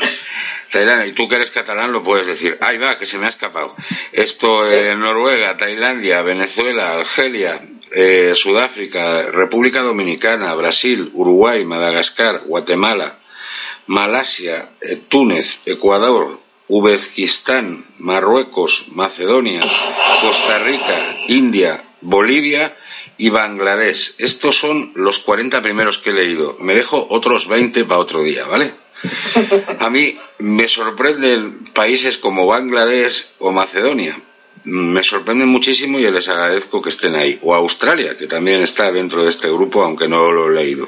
[0.70, 2.58] Tailandia, y tú que eres catalán lo puedes decir.
[2.62, 3.76] Ahí va, que se me ha escapado.
[4.12, 7.60] Esto, eh, Noruega, Tailandia, Venezuela, Argelia,
[7.92, 13.16] eh, Sudáfrica, República Dominicana, Brasil, Uruguay, Madagascar, Guatemala,
[13.90, 19.62] Malasia, eh, Túnez, Ecuador, Uzbekistán, Marruecos, Macedonia,
[20.22, 22.78] Costa Rica, India, Bolivia
[23.18, 24.14] y Bangladesh.
[24.20, 26.56] Estos son los 40 primeros que he leído.
[26.60, 28.72] Me dejo otros 20 para otro día, ¿vale?
[29.80, 34.16] A mí me sorprenden países como Bangladesh o Macedonia.
[34.66, 37.40] Me sorprenden muchísimo y les agradezco que estén ahí.
[37.42, 40.88] O Australia, que también está dentro de este grupo, aunque no lo he leído.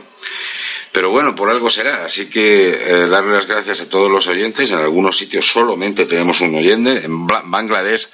[0.91, 2.05] Pero bueno, por algo será.
[2.05, 4.71] Así que eh, darle las gracias a todos los oyentes.
[4.71, 7.05] En algunos sitios solamente tenemos un oyente.
[7.05, 8.09] En Bangladesh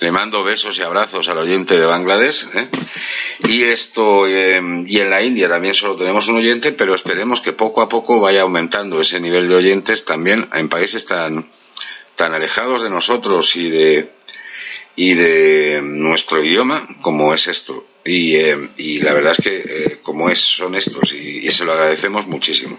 [0.00, 2.46] le mando besos y abrazos al oyente de Bangladesh.
[2.54, 2.68] ¿eh?
[3.46, 7.52] Y esto em, y en la India también solo tenemos un oyente, pero esperemos que
[7.52, 11.50] poco a poco vaya aumentando ese nivel de oyentes también en países tan
[12.14, 14.10] tan alejados de nosotros y de
[14.96, 17.84] y de nuestro idioma como es esto.
[18.04, 21.72] Y, eh, y la verdad es que eh, como es, son estos y, se lo
[21.72, 22.78] agradecemos muchísimo.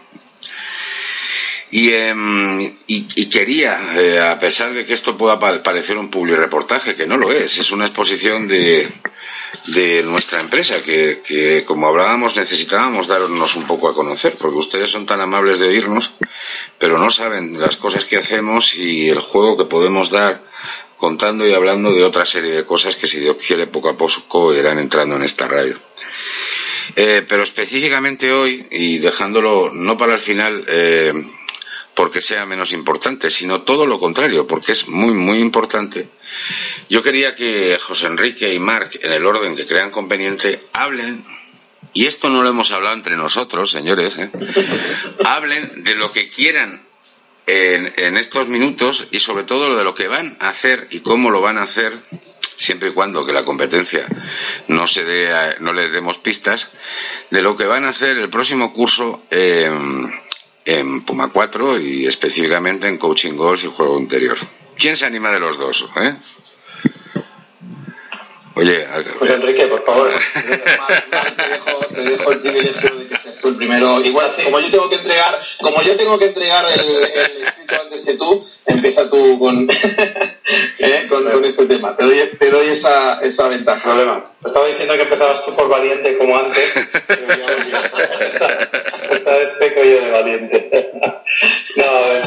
[1.71, 7.07] Y, em, y, quería, eh, a pesar de que esto pueda parecer un reportaje, que
[7.07, 8.87] no lo es, es una exposición de,
[9.67, 14.91] de nuestra empresa, que, que, como hablábamos necesitábamos darnos un poco a conocer, porque ustedes
[14.91, 16.11] son tan amables de oírnos,
[16.77, 20.41] pero no saben las cosas que hacemos y el juego que podemos dar
[21.05, 24.51] contando y hablando de otra serie de cosas que si Dios quiere poco a poco
[24.55, 25.77] irán entrando en esta radio.
[26.95, 31.13] Eh, pero específicamente hoy, y dejándolo no para el final eh,
[31.93, 36.07] porque sea menos importante, sino todo lo contrario, porque es muy, muy importante,
[36.89, 41.23] yo quería que José Enrique y Marc, en el orden que crean conveniente, hablen,
[41.93, 44.31] y esto no lo hemos hablado entre nosotros, señores, ¿eh?
[45.23, 46.84] hablen de lo que quieran
[47.47, 51.29] en, estos minutos y sobre todo lo de lo que van a hacer y cómo
[51.29, 51.93] lo van a hacer
[52.57, 54.05] siempre y cuando que la competencia
[54.67, 56.69] no se dé no les demos pistas
[57.29, 60.11] de lo que van a hacer el próximo curso en,
[60.65, 64.37] en Puma 4 y específicamente en coaching golf y juego interior.
[64.77, 65.87] ¿Quién se anima de los dos?
[66.01, 66.15] Eh?
[68.55, 68.87] Oye,
[69.19, 70.09] pues Enrique, por favor.
[71.93, 74.01] te, dejo, el privilegio de que seas tú el primero.
[74.01, 78.13] Igual, como yo tengo que entregar, como yo tengo que entregar el, escrito antes que
[78.13, 79.67] tú, empieza tú con,
[80.79, 81.07] ¿eh?
[81.09, 81.97] con, este tema.
[81.97, 83.83] Te doy, te doy esa, esa ventaja.
[83.83, 84.31] Problema.
[84.45, 86.63] Estaba diciendo que empezabas tú por valiente como antes.
[89.25, 90.91] esta, vez peco yo de valiente.
[91.75, 91.83] no,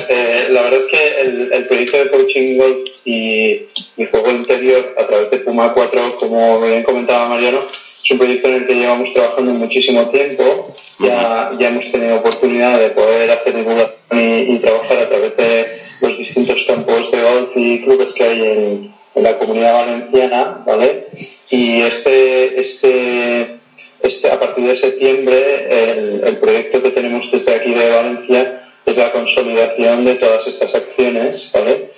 [0.08, 3.62] eh, la verdad es que el, el proyecto de coaching golf y
[3.96, 7.60] mi juego interior a través de Puma 4 como bien comentaba Mariano,
[8.02, 10.68] es un proyecto en el que llevamos trabajando muchísimo tiempo.
[10.98, 15.66] Ya, ya hemos tenido oportunidad de poder hacer divulgación y, trabajar a través de
[16.00, 21.06] los distintos campos de golf y clubes que hay en, la comunidad valenciana, ¿vale?
[21.50, 23.57] Y este, este,
[24.02, 28.96] este, a partir de septiembre, el, el proyecto que tenemos desde aquí de Valencia es
[28.96, 31.88] la consolidación de todas estas acciones, ¿vale?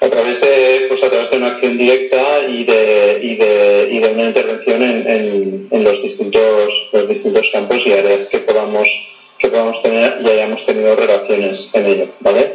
[0.00, 3.98] a través de pues a través de una acción directa y de, y de, y
[4.00, 8.88] de una intervención en, en, los distintos los distintos campos y áreas que podamos
[9.38, 12.54] que podamos tener y hayamos tenido relaciones en ello vale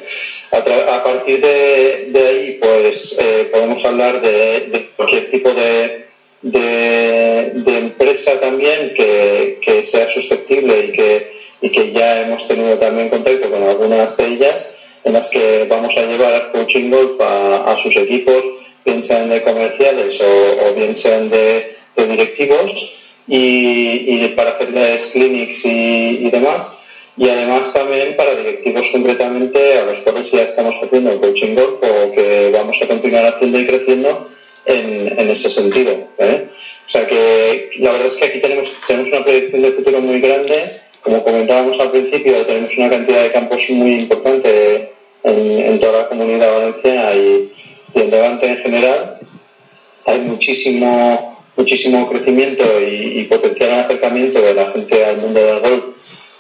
[0.52, 6.05] a, partir de, de, ahí pues eh, podemos hablar de, cualquier tipo de,
[6.52, 13.10] de, empresa también que, que sea susceptible y que y que ya hemos tenido también
[13.10, 17.96] contacto con algunas de ellas en las que vamos a llevar coaching golf a, sus
[17.96, 18.44] equipos,
[18.84, 26.80] bien sean de comerciales o, bien sean de, directivos, y, para hacerles clinics y, demás.
[27.18, 32.12] Y además también para directivos concretamente a los cuales ya estamos haciendo coaching golf o
[32.12, 34.30] que vamos a continuar haciendo y creciendo
[34.66, 35.92] en, ese sentido.
[36.18, 36.48] ¿eh?
[36.88, 40.20] O sea que la verdad es que aquí tenemos, tenemos una proyección de futuro muy
[40.22, 40.72] grande.
[41.02, 44.92] Como comentábamos al principio, tenemos una cantidad de campos muy importante
[45.24, 47.52] en, toda la comunidad valenciana y,
[47.94, 49.20] en Levante en general.
[50.06, 55.84] Hay muchísimo, muchísimo crecimiento y, potencial acercamiento de la gente al mundo del golf.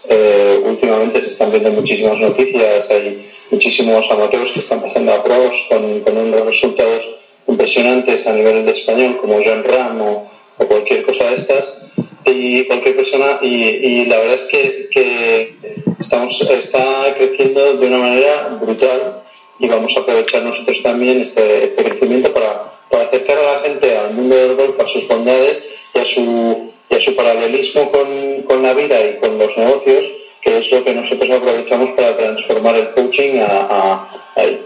[0.07, 5.65] Eh, últimamente se están viendo muchísimas noticias, hay, muchísimos amateurs que están pasando a pros
[5.69, 7.05] con, con unos resultados
[7.47, 11.81] impresionantes a nivel de español, como John Ram o, cualquier cosa de estas,
[12.25, 15.55] y cualquier persona, y, la verdad es que,
[15.99, 19.21] estamos, está creciendo de una manera brutal
[19.60, 23.97] y vamos a aprovechar nosotros también este, este crecimiento para, para acercar a la gente
[23.97, 28.43] al mundo del golf, a sus bondades y a su, y a su paralelismo con,
[28.43, 30.05] con la vida y con los negocios,
[30.41, 34.08] que es lo que nosotros aprovechamos para transformar el coaching a.
[34.36, 34.60] ¿eh?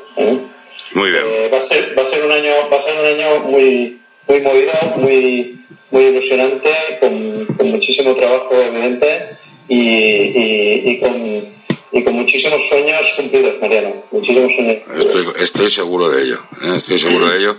[0.94, 1.24] Muy bien.
[1.26, 4.00] Eh, va, a ser, va a ser un año, va a ser un año muy,
[4.28, 11.59] muy movido, muy, muy ilusionante, con, con muchísimo trabajo evidente y, y, y con
[11.92, 14.04] y con muchísimos sueños cumplidos, Mariano.
[14.12, 14.78] Muchísimos sueños.
[14.98, 16.40] Estoy, estoy seguro de ello.
[16.62, 16.76] ¿eh?
[16.76, 17.58] Estoy seguro de ello.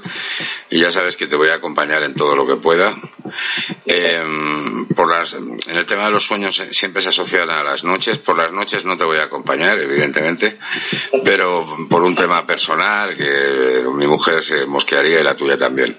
[0.70, 2.96] Y ya sabes que te voy a acompañar en todo lo que pueda.
[3.86, 4.22] Eh,
[4.94, 8.18] por las, en el tema de los sueños siempre se asocian a las noches.
[8.18, 10.58] Por las noches no te voy a acompañar, evidentemente.
[11.24, 15.96] Pero por un tema personal, que mi mujer se mosquearía y la tuya también.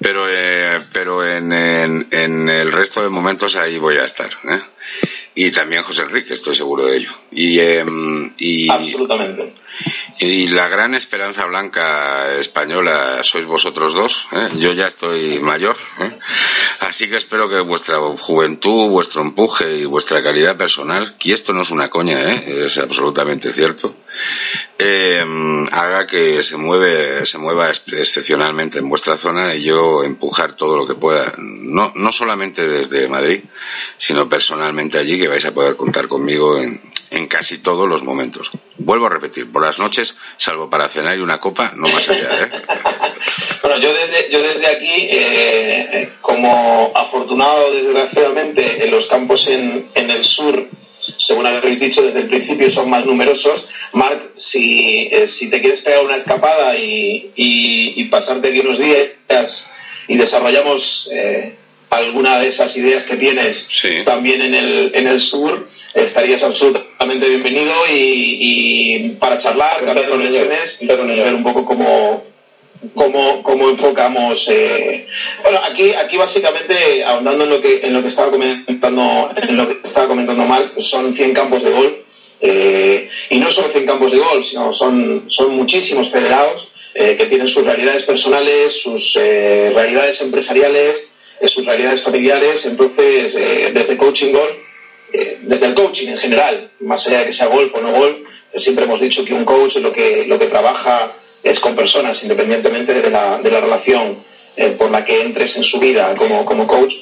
[0.00, 4.30] Pero, eh, pero en, en, en, el resto de momentos ahí voy a estar.
[4.44, 4.60] ¿eh?
[5.40, 7.10] Y también José Enrique, estoy seguro de ello.
[7.30, 7.84] Y, eh,
[8.38, 9.54] y, Absolutamente.
[10.20, 14.26] Y la gran esperanza blanca española sois vosotros dos.
[14.32, 14.48] ¿eh?
[14.58, 15.76] Yo ya estoy mayor.
[16.00, 16.10] ¿eh?
[16.80, 21.62] Así que espero que vuestra juventud, vuestro empuje y vuestra calidad personal, y esto no
[21.62, 22.64] es una coña, ¿eh?
[22.66, 23.94] es absolutamente cierto,
[25.72, 30.86] haga que se, mueve, se mueva excepcionalmente en vuestra zona y yo empujar todo lo
[30.86, 31.34] que pueda.
[31.38, 33.42] No, no solamente desde Madrid,
[33.96, 38.50] sino personalmente allí, que vais a poder contar conmigo en, en casi todos los momentos.
[38.76, 42.28] Vuelvo a repetir, por las noches, salvo para cenar y una copa, no más allá.
[42.30, 42.50] ¿eh?
[43.62, 50.10] bueno, yo desde, yo desde aquí, eh, como afortunado, desgraciadamente, en los campos en, en
[50.10, 50.68] el sur,
[51.16, 53.68] según habéis dicho desde el principio, son más numerosos.
[53.92, 58.78] Marc, si, eh, si te quieres pegar una escapada y, y, y pasarte aquí unos
[58.78, 59.72] días
[60.06, 61.54] y desarrollamos eh,
[61.90, 64.02] alguna de esas ideas que tienes Sí.
[64.04, 70.82] también en el, en el sur, estarías absolutamente bienvenido y, y para charlar, cambiar conexiones
[70.82, 72.24] y ver un poco cómo,
[72.94, 74.48] cómo, cómo enfocamos.
[74.50, 75.06] eh,
[75.42, 79.66] Bueno, aquí, aquí básicamente, ahondando en lo que, en lo que estaba comentando, en lo
[79.68, 81.92] que estaba comentando Marc, son 100 campos de golf.
[82.40, 87.26] eh, y no solo 100 campos de golf, sino son, son muchísimos federados eh, que
[87.26, 92.66] tienen sus realidades personales, sus eh, realidades empresariales, eh, sus realidades familiares.
[92.66, 94.52] Entonces, eh, desde Coaching Golf,
[95.12, 98.16] eh, desde el coaching en general, más allá de que sea golf o no golf,
[98.52, 102.22] eh, siempre hemos dicho que un coach lo que, lo que trabaja es con personas,
[102.24, 104.18] independientemente de la, de la relación
[104.56, 106.94] eh, por la que entres en su vida como, como coach.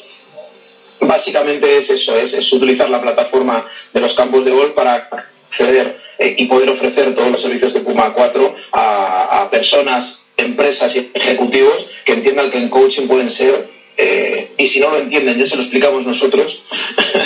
[1.01, 5.09] Básicamente es eso, es, es utilizar la plataforma de los campos de golf para
[5.49, 10.94] acceder eh, y poder ofrecer todos los servicios de Puma 4 a, a personas, empresas
[10.96, 15.38] y ejecutivos que entiendan que en coaching pueden ser, eh, y si no lo entienden,
[15.38, 16.64] ya se lo explicamos nosotros,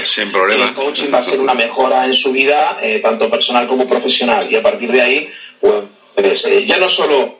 [0.04, 0.66] Sin problema.
[0.68, 4.46] el coaching va a ser una mejora en su vida, eh, tanto personal como profesional.
[4.50, 5.30] Y a partir de ahí,
[5.61, 7.38] pues eh, ya no solo,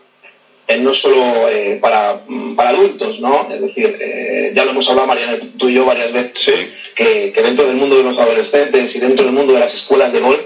[0.67, 2.21] eh, no solo eh, para,
[2.57, 3.49] para adultos, ¿no?
[3.53, 6.53] Es decir, eh, ya lo hemos hablado, Mariana, tú y yo varias veces, Sí.
[6.95, 10.13] que, que dentro del mundo de los adolescentes y dentro del mundo de las escuelas
[10.13, 10.41] de golf,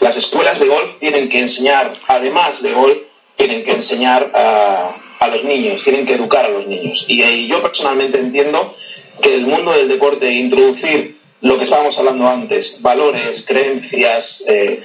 [0.00, 2.96] las escuelas de golf tienen que enseñar, además de golf,
[3.36, 4.90] tienen que enseñar a,
[5.20, 7.04] a los niños, tienen que educar a los niños.
[7.06, 8.74] Y, eh, yo personalmente entiendo
[9.22, 14.82] que el mundo del deporte, introducir lo que estábamos hablando antes, valores, creencias, eh,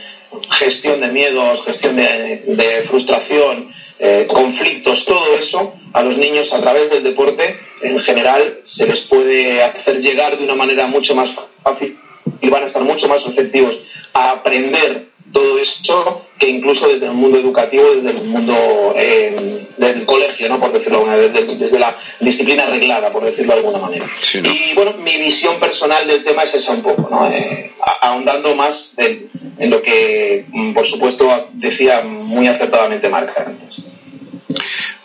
[0.51, 6.89] gestión de miedos, gestión de, frustración, eh, conflictos, todo eso a los niños a través
[6.89, 11.29] del deporte en general se les puede hacer llegar de una manera mucho más
[11.63, 11.97] fácil
[12.41, 17.11] y van a estar mucho más receptivos a aprender todo eso que incluso desde el
[17.11, 18.55] mundo educativo, desde el mundo
[18.95, 20.61] eh, del colegio, ¿no?
[20.61, 24.09] por decirlo de alguna manera, desde, desde la disciplina arreglada, por decirlo de alguna manera.
[24.21, 24.49] Sí, ¿no?
[24.49, 27.29] Y bueno, mi visión personal del tema es esa un poco, ¿no?
[27.29, 33.87] Eh, ahondando más en, en lo que, mm, por supuesto, decía muy acertadamente Marc antes.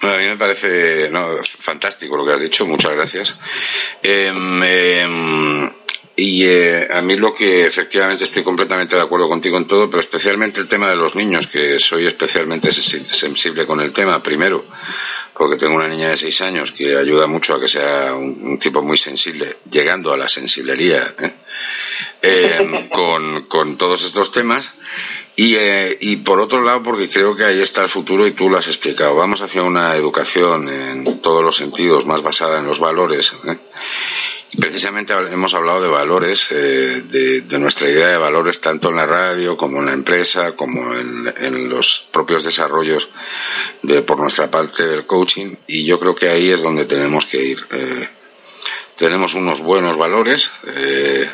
[0.01, 3.35] Bueno, a mí me parece no, fantástico lo que has dicho, muchas gracias.
[4.03, 5.70] Em, em,
[6.17, 10.01] y eh, a mí lo que efectivamente estoy completamente de acuerdo contigo en todo, pero
[10.01, 14.65] especialmente el tema de los niños, que soy especialmente sensi- sensible con el tema, primero,
[15.35, 18.59] porque tengo una niña de seis años que ayuda mucho a que sea un, un
[18.59, 21.33] tipo muy sensible, llegando a la sensiblería, ¿eh?
[22.23, 24.75] Em, con, con todos estos temas.
[25.37, 28.51] Y, eh, y por otro lado, porque creo que ahí está el futuro y tú
[28.51, 29.15] lo has explicado.
[29.15, 33.33] Vamos hacia una educación en todos los sentidos más basada en los valores.
[33.47, 33.57] ¿eh?
[34.59, 39.57] Precisamente hemos hablado de valores, eh, de, nuestra idea de valores tanto en la radio
[39.57, 43.09] como en la empresa, como en, los propios desarrollos
[43.83, 47.43] de, por nuestra parte del coaching y yo creo que ahí es donde tenemos que
[47.43, 47.59] ir.
[47.73, 48.09] Eh,
[48.97, 51.31] tenemos unos buenos valores eh,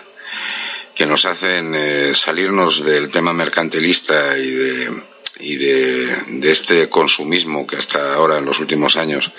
[0.94, 5.02] que nos hacen salirnos del tema mercantilista y de
[5.38, 9.30] y de, este consumismo que hasta ahora en los últimos años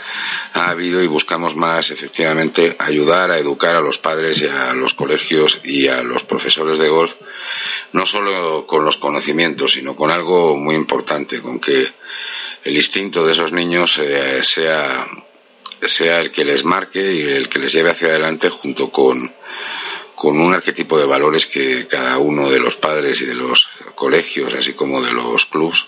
[0.54, 4.94] ha habido y buscamos más efectivamente ayudar a educar a los padres y a los
[4.94, 7.14] colegios y a los profesores de golf
[7.94, 11.88] no solo con los conocimientos sino con algo muy importante con que
[12.64, 15.08] el instinto de esos niños eh, sea
[15.86, 19.32] sea el que les marque y el que les lleve hacia adelante junto con
[20.18, 24.52] con un arquetipo de valores que cada uno de los padres y de los colegios,
[24.56, 25.86] así como de los clubs,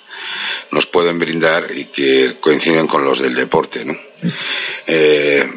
[0.69, 3.84] nos pueden brindar y que coinciden con los del deporte.
[3.84, 3.95] ¿no?
[4.86, 5.49] Eh,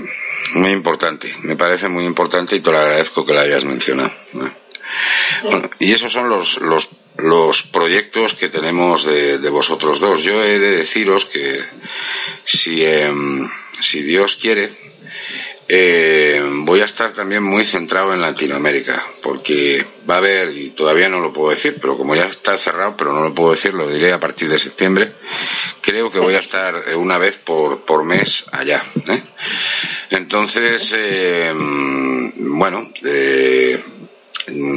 [0.54, 4.10] muy importante, me parece muy importante y te lo agradezco que lo hayas mencionado.
[5.78, 10.22] y esos son los, los, los proyectos que tenemos de, vosotros dos.
[10.22, 11.60] Yo he de deciros que
[12.44, 14.70] si, em, si Dios quiere,
[15.68, 21.08] eh, voy a estar también muy centrado en Latinoamérica, porque va a haber, y todavía
[21.08, 23.88] no lo puedo decir, pero como ya está cerrado, pero no lo puedo decir, lo
[23.88, 25.10] diré a partir de septiembre,
[25.80, 28.82] creo que voy a estar eh, una vez por, por mes allá.
[29.08, 29.22] ¿eh?
[30.10, 30.94] Entonces,
[32.36, 32.90] bueno,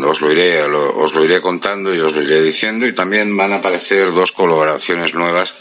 [0.05, 2.85] os lo iré os lo iré contando y os lo iré diciendo.
[2.85, 5.53] Y también van a aparecer dos colaboraciones nuevas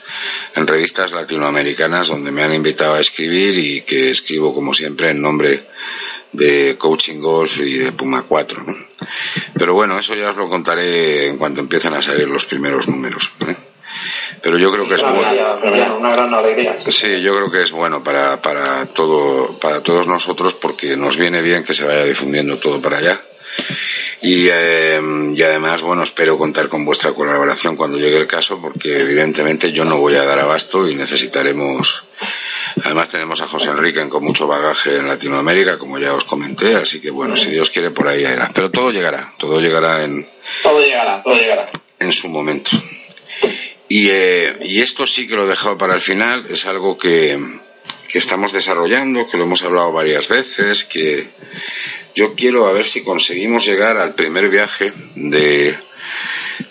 [0.54, 5.20] en revistas latinoamericanas donde me han invitado a escribir y que escribo como siempre en
[5.20, 5.64] nombre
[6.34, 8.64] de Coaching Golf y de Puma 4
[9.54, 13.30] pero bueno eso ya os lo contaré en cuanto empiecen a salir los primeros números
[13.46, 13.54] ¿eh?
[14.42, 15.96] pero yo creo que es bueno.
[15.96, 16.76] una gran alegría.
[16.88, 21.40] Sí yo creo que es bueno para para todo para todos nosotros porque nos viene
[21.40, 23.20] bien que se vaya difundiendo todo para allá
[24.22, 25.00] y, eh,
[25.34, 29.84] y, además, bueno, espero contar con vuestra colaboración cuando llegue el caso, porque evidentemente yo
[29.84, 32.04] no voy a dar abasto y necesitaremos.
[32.84, 37.00] Además, tenemos a José Enrique con mucho bagaje en Latinoamérica, como ya os comenté, así
[37.00, 38.50] que bueno, si Dios quiere, por ahí irá.
[38.54, 40.26] Pero todo llegará, todo llegará en.
[40.62, 41.66] Todo llegará, todo llegará.
[41.98, 42.70] En su momento.
[43.88, 47.38] Y, eh, y esto sí que lo he dejado para el final, es algo que,
[48.08, 51.26] que estamos desarrollando, que lo hemos hablado varias veces, que
[52.14, 55.76] yo quiero a ver si conseguimos llegar al primer viaje de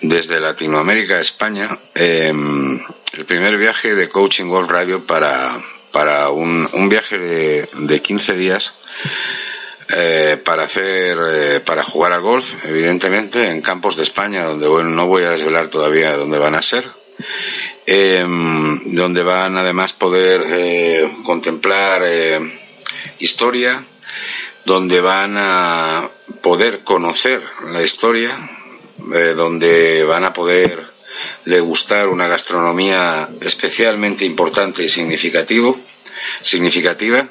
[0.02, 2.80] desde Latinoamérica a España, em,
[3.14, 5.62] el primer viaje de Coaching World Radio para,
[5.92, 8.74] para un, un viaje de, de 15 días
[9.90, 15.08] eh, para hacer eh, para jugar al golf evidentemente en campos de España donde no
[15.08, 16.86] voy a desvelar todavía dónde van a ser
[17.86, 22.04] em, donde van además poder eh, contemplar
[23.20, 23.84] historia
[24.66, 26.10] donde van a
[26.42, 27.42] poder conocer
[27.72, 28.32] la historia,
[29.14, 30.82] eh, donde van a poder
[31.46, 35.78] degustar una gastronomía especialmente importante y significativo,
[36.42, 37.28] significativa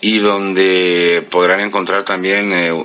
[0.00, 2.84] y donde podrán encontrar también eh,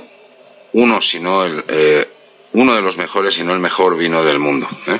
[0.72, 2.08] uno, si no el, eh,
[2.52, 4.68] uno de los mejores, si no el mejor vino del mundo.
[4.86, 4.98] ¿eh?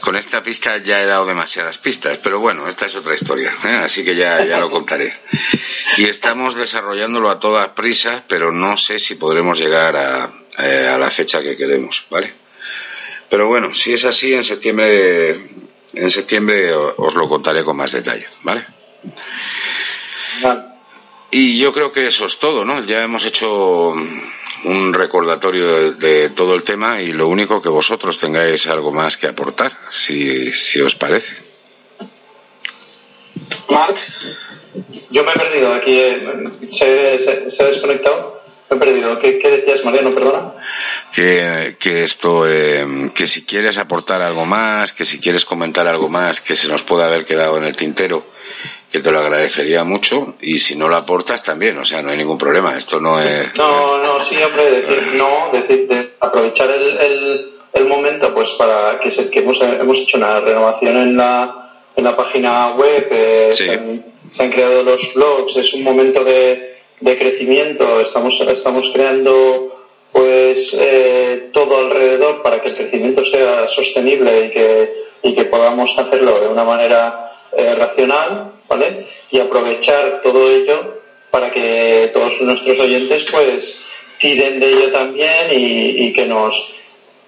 [0.00, 3.80] Con esta pista ya he dado demasiadas pistas, pero bueno, esta es otra historia, ¿eh?
[3.84, 5.12] así que ya, ya lo contaré.
[5.96, 10.98] Y estamos desarrollándolo a toda prisa, pero no sé si podremos llegar a, eh, a
[10.98, 12.32] la fecha que queremos, ¿vale?
[13.28, 15.36] Pero bueno, si es así, en septiembre,
[15.92, 18.66] en septiembre os lo contaré con más detalle, ¿vale?
[21.30, 22.84] Y yo creo que eso es todo, ¿no?
[22.84, 23.94] Ya hemos hecho
[24.64, 29.26] un recordatorio de, todo el tema y lo único que vosotros tengáis algo más que
[29.26, 31.36] aportar, si, si os parece.
[33.68, 33.96] Mark,
[35.10, 38.37] yo me he perdido aquí, eh, se, se, ha desconectado.
[38.70, 39.18] He perdido.
[39.18, 40.14] ¿Qué, decías, Mariano?
[40.14, 40.52] Perdona.
[41.14, 46.08] Que, que esto, eh, que si quieres aportar algo más, que si quieres comentar algo
[46.08, 48.24] más que se nos pueda haber quedado en el tintero,
[48.90, 52.16] que te lo agradecería mucho y si no lo aportas también, o sea, no hay
[52.16, 53.56] ningún problema, esto no es...
[53.56, 59.30] No, no, sí, hombre, decir, no, decir, aprovechar el, el, momento pues para que, se,
[59.30, 63.72] que hemos, hemos hecho una renovación en la, en la página web, eh, se,
[64.42, 66.67] han, creado los blogs, es un momento de,
[67.00, 69.74] de crecimiento, estamos, estamos creando
[70.12, 75.96] pues eh, todo alrededor para que el crecimiento sea sostenible y que, y que podamos
[75.98, 79.06] hacerlo de una manera eh, racional ¿vale?
[79.30, 80.98] Y aprovechar todo ello
[81.30, 83.82] para que todos nuestros oyentes pues
[84.18, 86.74] tiren de ello también y, que nos,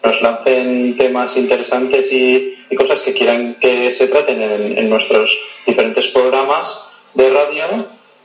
[0.03, 6.87] nos lancen temas interesantes y, cosas que quieran que se traten en, nuestros diferentes programas
[7.15, 7.65] de radio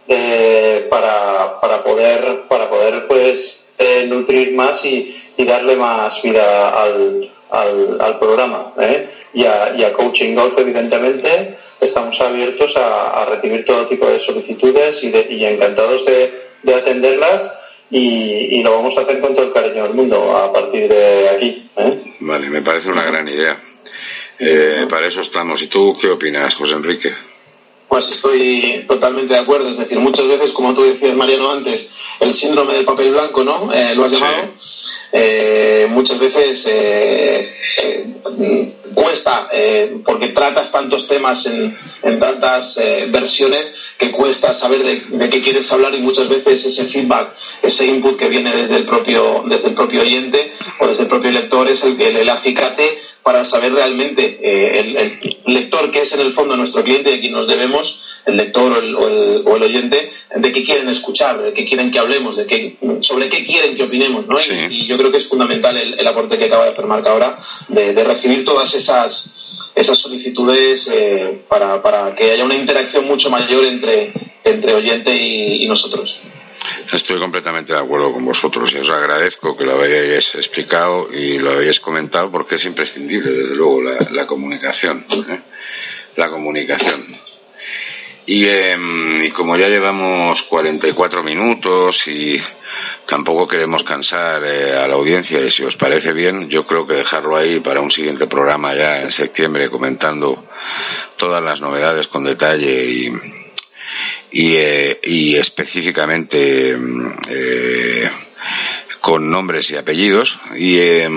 [0.08, 7.30] eh, para, para, poder, para poder pues, eh, nutrir más y, darle más vida al,
[7.51, 8.74] al, programa.
[8.80, 9.10] ¿eh?
[9.34, 15.03] Y, a, y, a, Coaching Golf, evidentemente, estamos abiertos a, recibir todo tipo de solicitudes
[15.03, 17.62] y, y encantados de, de atenderlas.
[17.89, 21.30] Y, y, lo vamos a hacer con todo el cariño del mundo a partir de
[21.30, 21.70] aquí.
[22.20, 23.60] Vale, me parece una gran idea.
[24.89, 25.62] para eso estamos.
[25.62, 27.12] ¿Y tú qué opinas, José Enrique?
[27.88, 29.69] Pues estoy totalmente de acuerdo.
[29.69, 33.71] Es decir, muchas veces, como tú decías, Mariano, antes, el síndrome del papel blanco, ¿no?
[33.73, 34.49] Eh, lo has llamado.
[35.11, 37.53] Eh, muchas veces eh,
[38.93, 39.49] cuesta,
[40.05, 45.95] porque tratas tantos temas en, en tantas versiones, que cuesta saber de, qué quieres hablar
[45.95, 47.29] y muchas veces ese feedback,
[47.61, 51.31] ese input que viene desde el propio, desde el propio oyente o desde el propio
[51.31, 54.80] lector es el que le acicate para saber realmente eh,
[55.45, 58.71] el, lector que es en el fondo nuestro cliente de quien nos debemos, el lector
[58.71, 63.28] o el, oyente, de qué quieren escuchar, de qué quieren que hablemos, de qué, sobre
[63.30, 64.28] qué quieren que opinemos.
[64.28, 64.36] ¿no?
[64.69, 68.03] Y, yo creo que es fundamental el, aporte que acaba de hacer Marca ahora, de,
[68.03, 74.13] recibir todas esas, esas solicitudes eh, para, para, que haya una interacción mucho mayor entre,
[74.43, 76.19] entre oyente y nosotros.
[76.91, 81.57] Estoy completamente de acuerdo con vosotros y os agradezco que lo hayáis explicado y lo
[81.57, 85.05] hayáis comentado porque es imprescindible, desde luego, la, comunicación.
[85.30, 85.39] ¿eh?
[86.16, 87.01] La comunicación.
[88.28, 92.41] Em, y, como ya llevamos 44 minutos y
[93.05, 96.93] tampoco queremos cansar eh, a la audiencia y si os parece bien, yo creo que
[96.95, 100.43] dejarlo ahí para un siguiente programa ya en septiembre comentando
[101.18, 103.11] todas las novedades con detalle y,
[104.32, 108.09] y, eh, y específicamente mm, eh,
[109.01, 111.09] con nombres y apellidos y, eh,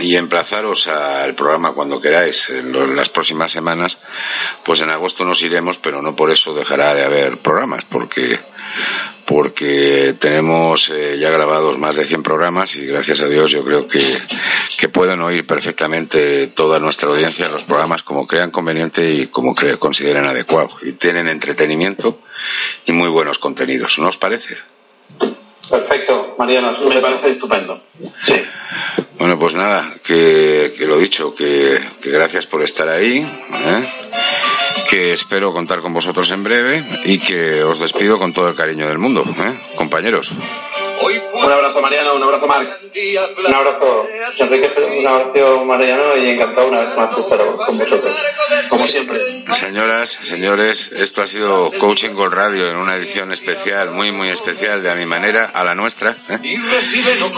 [0.00, 2.48] y, emplazaros al programa cuando queráis.
[2.48, 3.98] En, las próximas semanas
[4.64, 8.38] pues en agosto nos iremos pero no por eso dejará de haber programas porque
[9.26, 13.86] porque tenemos eh, ya grabados más de 100 programas y gracias a Dios yo creo
[13.86, 14.00] que,
[14.78, 20.26] que pueden oír perfectamente toda nuestra audiencia los programas como crean conveniente y como consideren
[20.26, 20.70] adecuado.
[20.82, 22.20] Y tienen entretenimiento
[22.86, 24.56] y muy buenos contenidos, ¿no os parece?
[25.68, 27.82] Perfecto, Mariano, me parece estupendo.
[28.22, 28.40] Sí.
[29.18, 33.18] Bueno, pues nada, que, que lo dicho, que, que, gracias por estar ahí.
[33.18, 33.88] ¿eh?
[34.90, 38.86] Que espero contar con vosotros en breve y que os despido con todo el cariño
[38.86, 39.54] del mundo, ¿eh?
[39.76, 40.34] compañeros.
[41.02, 42.68] Un abrazo Mariano, un abrazo Marc.
[43.46, 44.70] Un abrazo Enrique,
[45.00, 48.16] un abrazo Mariano y encantado una vez más de estar con vosotros,
[48.68, 49.44] como siempre.
[49.52, 54.82] Señoras, señores, esto ha sido Coaching Gold Radio en una edición especial, muy muy especial
[54.82, 56.16] de a mi manera, a la nuestra.
[56.30, 56.38] ¿eh?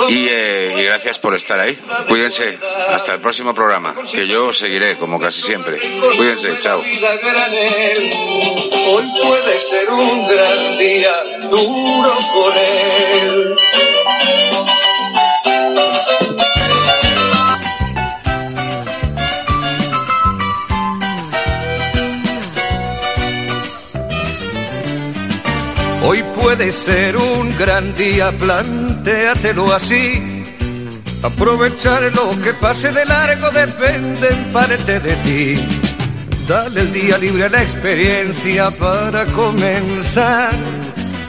[0.09, 1.77] Y, eh, y gracias por estar ahí.
[2.09, 5.79] Cuídense, hasta el próximo programa, que yo seguiré como casi siempre.
[6.17, 6.79] Cuídense, chao.
[8.91, 13.48] Hoy puede ser un gran día, duro con él.
[26.03, 30.45] Hoy puede ser un gran día, plantéatelo así.
[31.23, 35.61] Aprovechar lo que pase de largo depende en parte de ti.
[36.47, 40.51] Dale el día libre a la experiencia para comenzar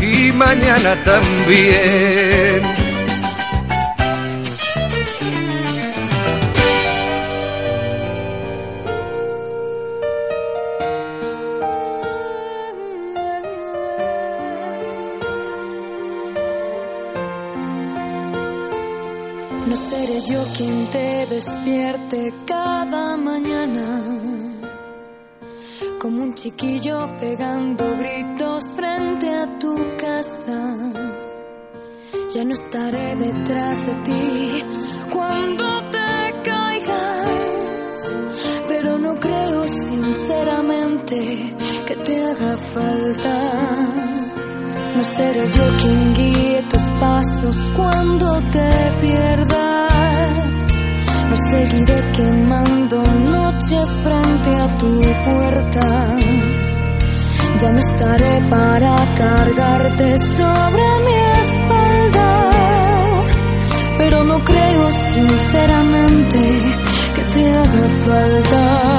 [0.00, 2.76] y mañana también.
[20.56, 24.15] quien te despierte cada mañana.
[26.06, 30.92] Como un chiquillo pegando gritos frente a tu casa.
[32.32, 34.64] Ya no estaré detrás de ti
[35.10, 38.02] cuando te caigas.
[38.68, 41.56] Pero no creo sinceramente
[41.88, 43.36] que te haga falta.
[44.96, 49.85] No seré yo quien guíe tus pasos cuando te pierdas.
[51.50, 54.88] Seguiré quemando noches frente a tu
[55.24, 56.16] puerta.
[57.60, 62.50] Ya no estaré para cargarte sobre mi espalda.
[63.98, 66.38] Pero no creo sinceramente
[67.14, 68.95] que te haga falta.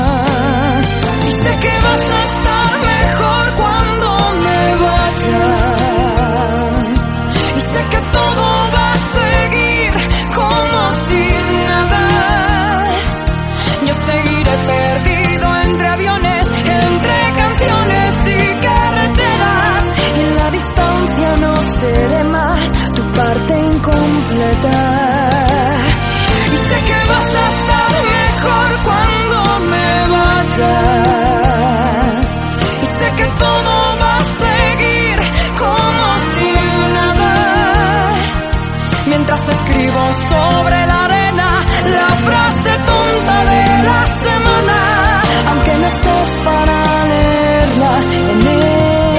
[45.87, 48.61] Estés para leerla en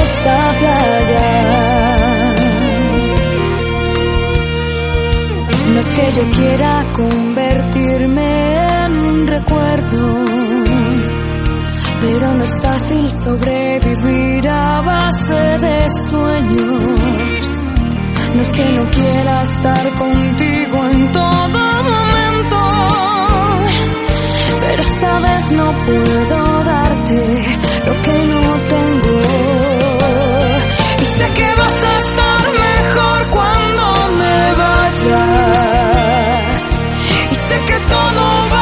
[0.03, 1.29] esta playa.
[5.73, 8.31] No es que yo quiera convertirme
[8.85, 10.25] en un recuerdo,
[12.01, 17.01] pero no es fácil sobrevivir a base de sueños.
[18.35, 20.58] No es que no quiera estar contigo
[25.21, 27.21] no puedo darte
[27.87, 28.41] lo que no
[28.75, 29.19] tengo.
[31.01, 33.85] Y sé que vas a estar mejor cuando
[34.21, 35.25] me vaya.
[37.31, 38.58] Y sé que todo va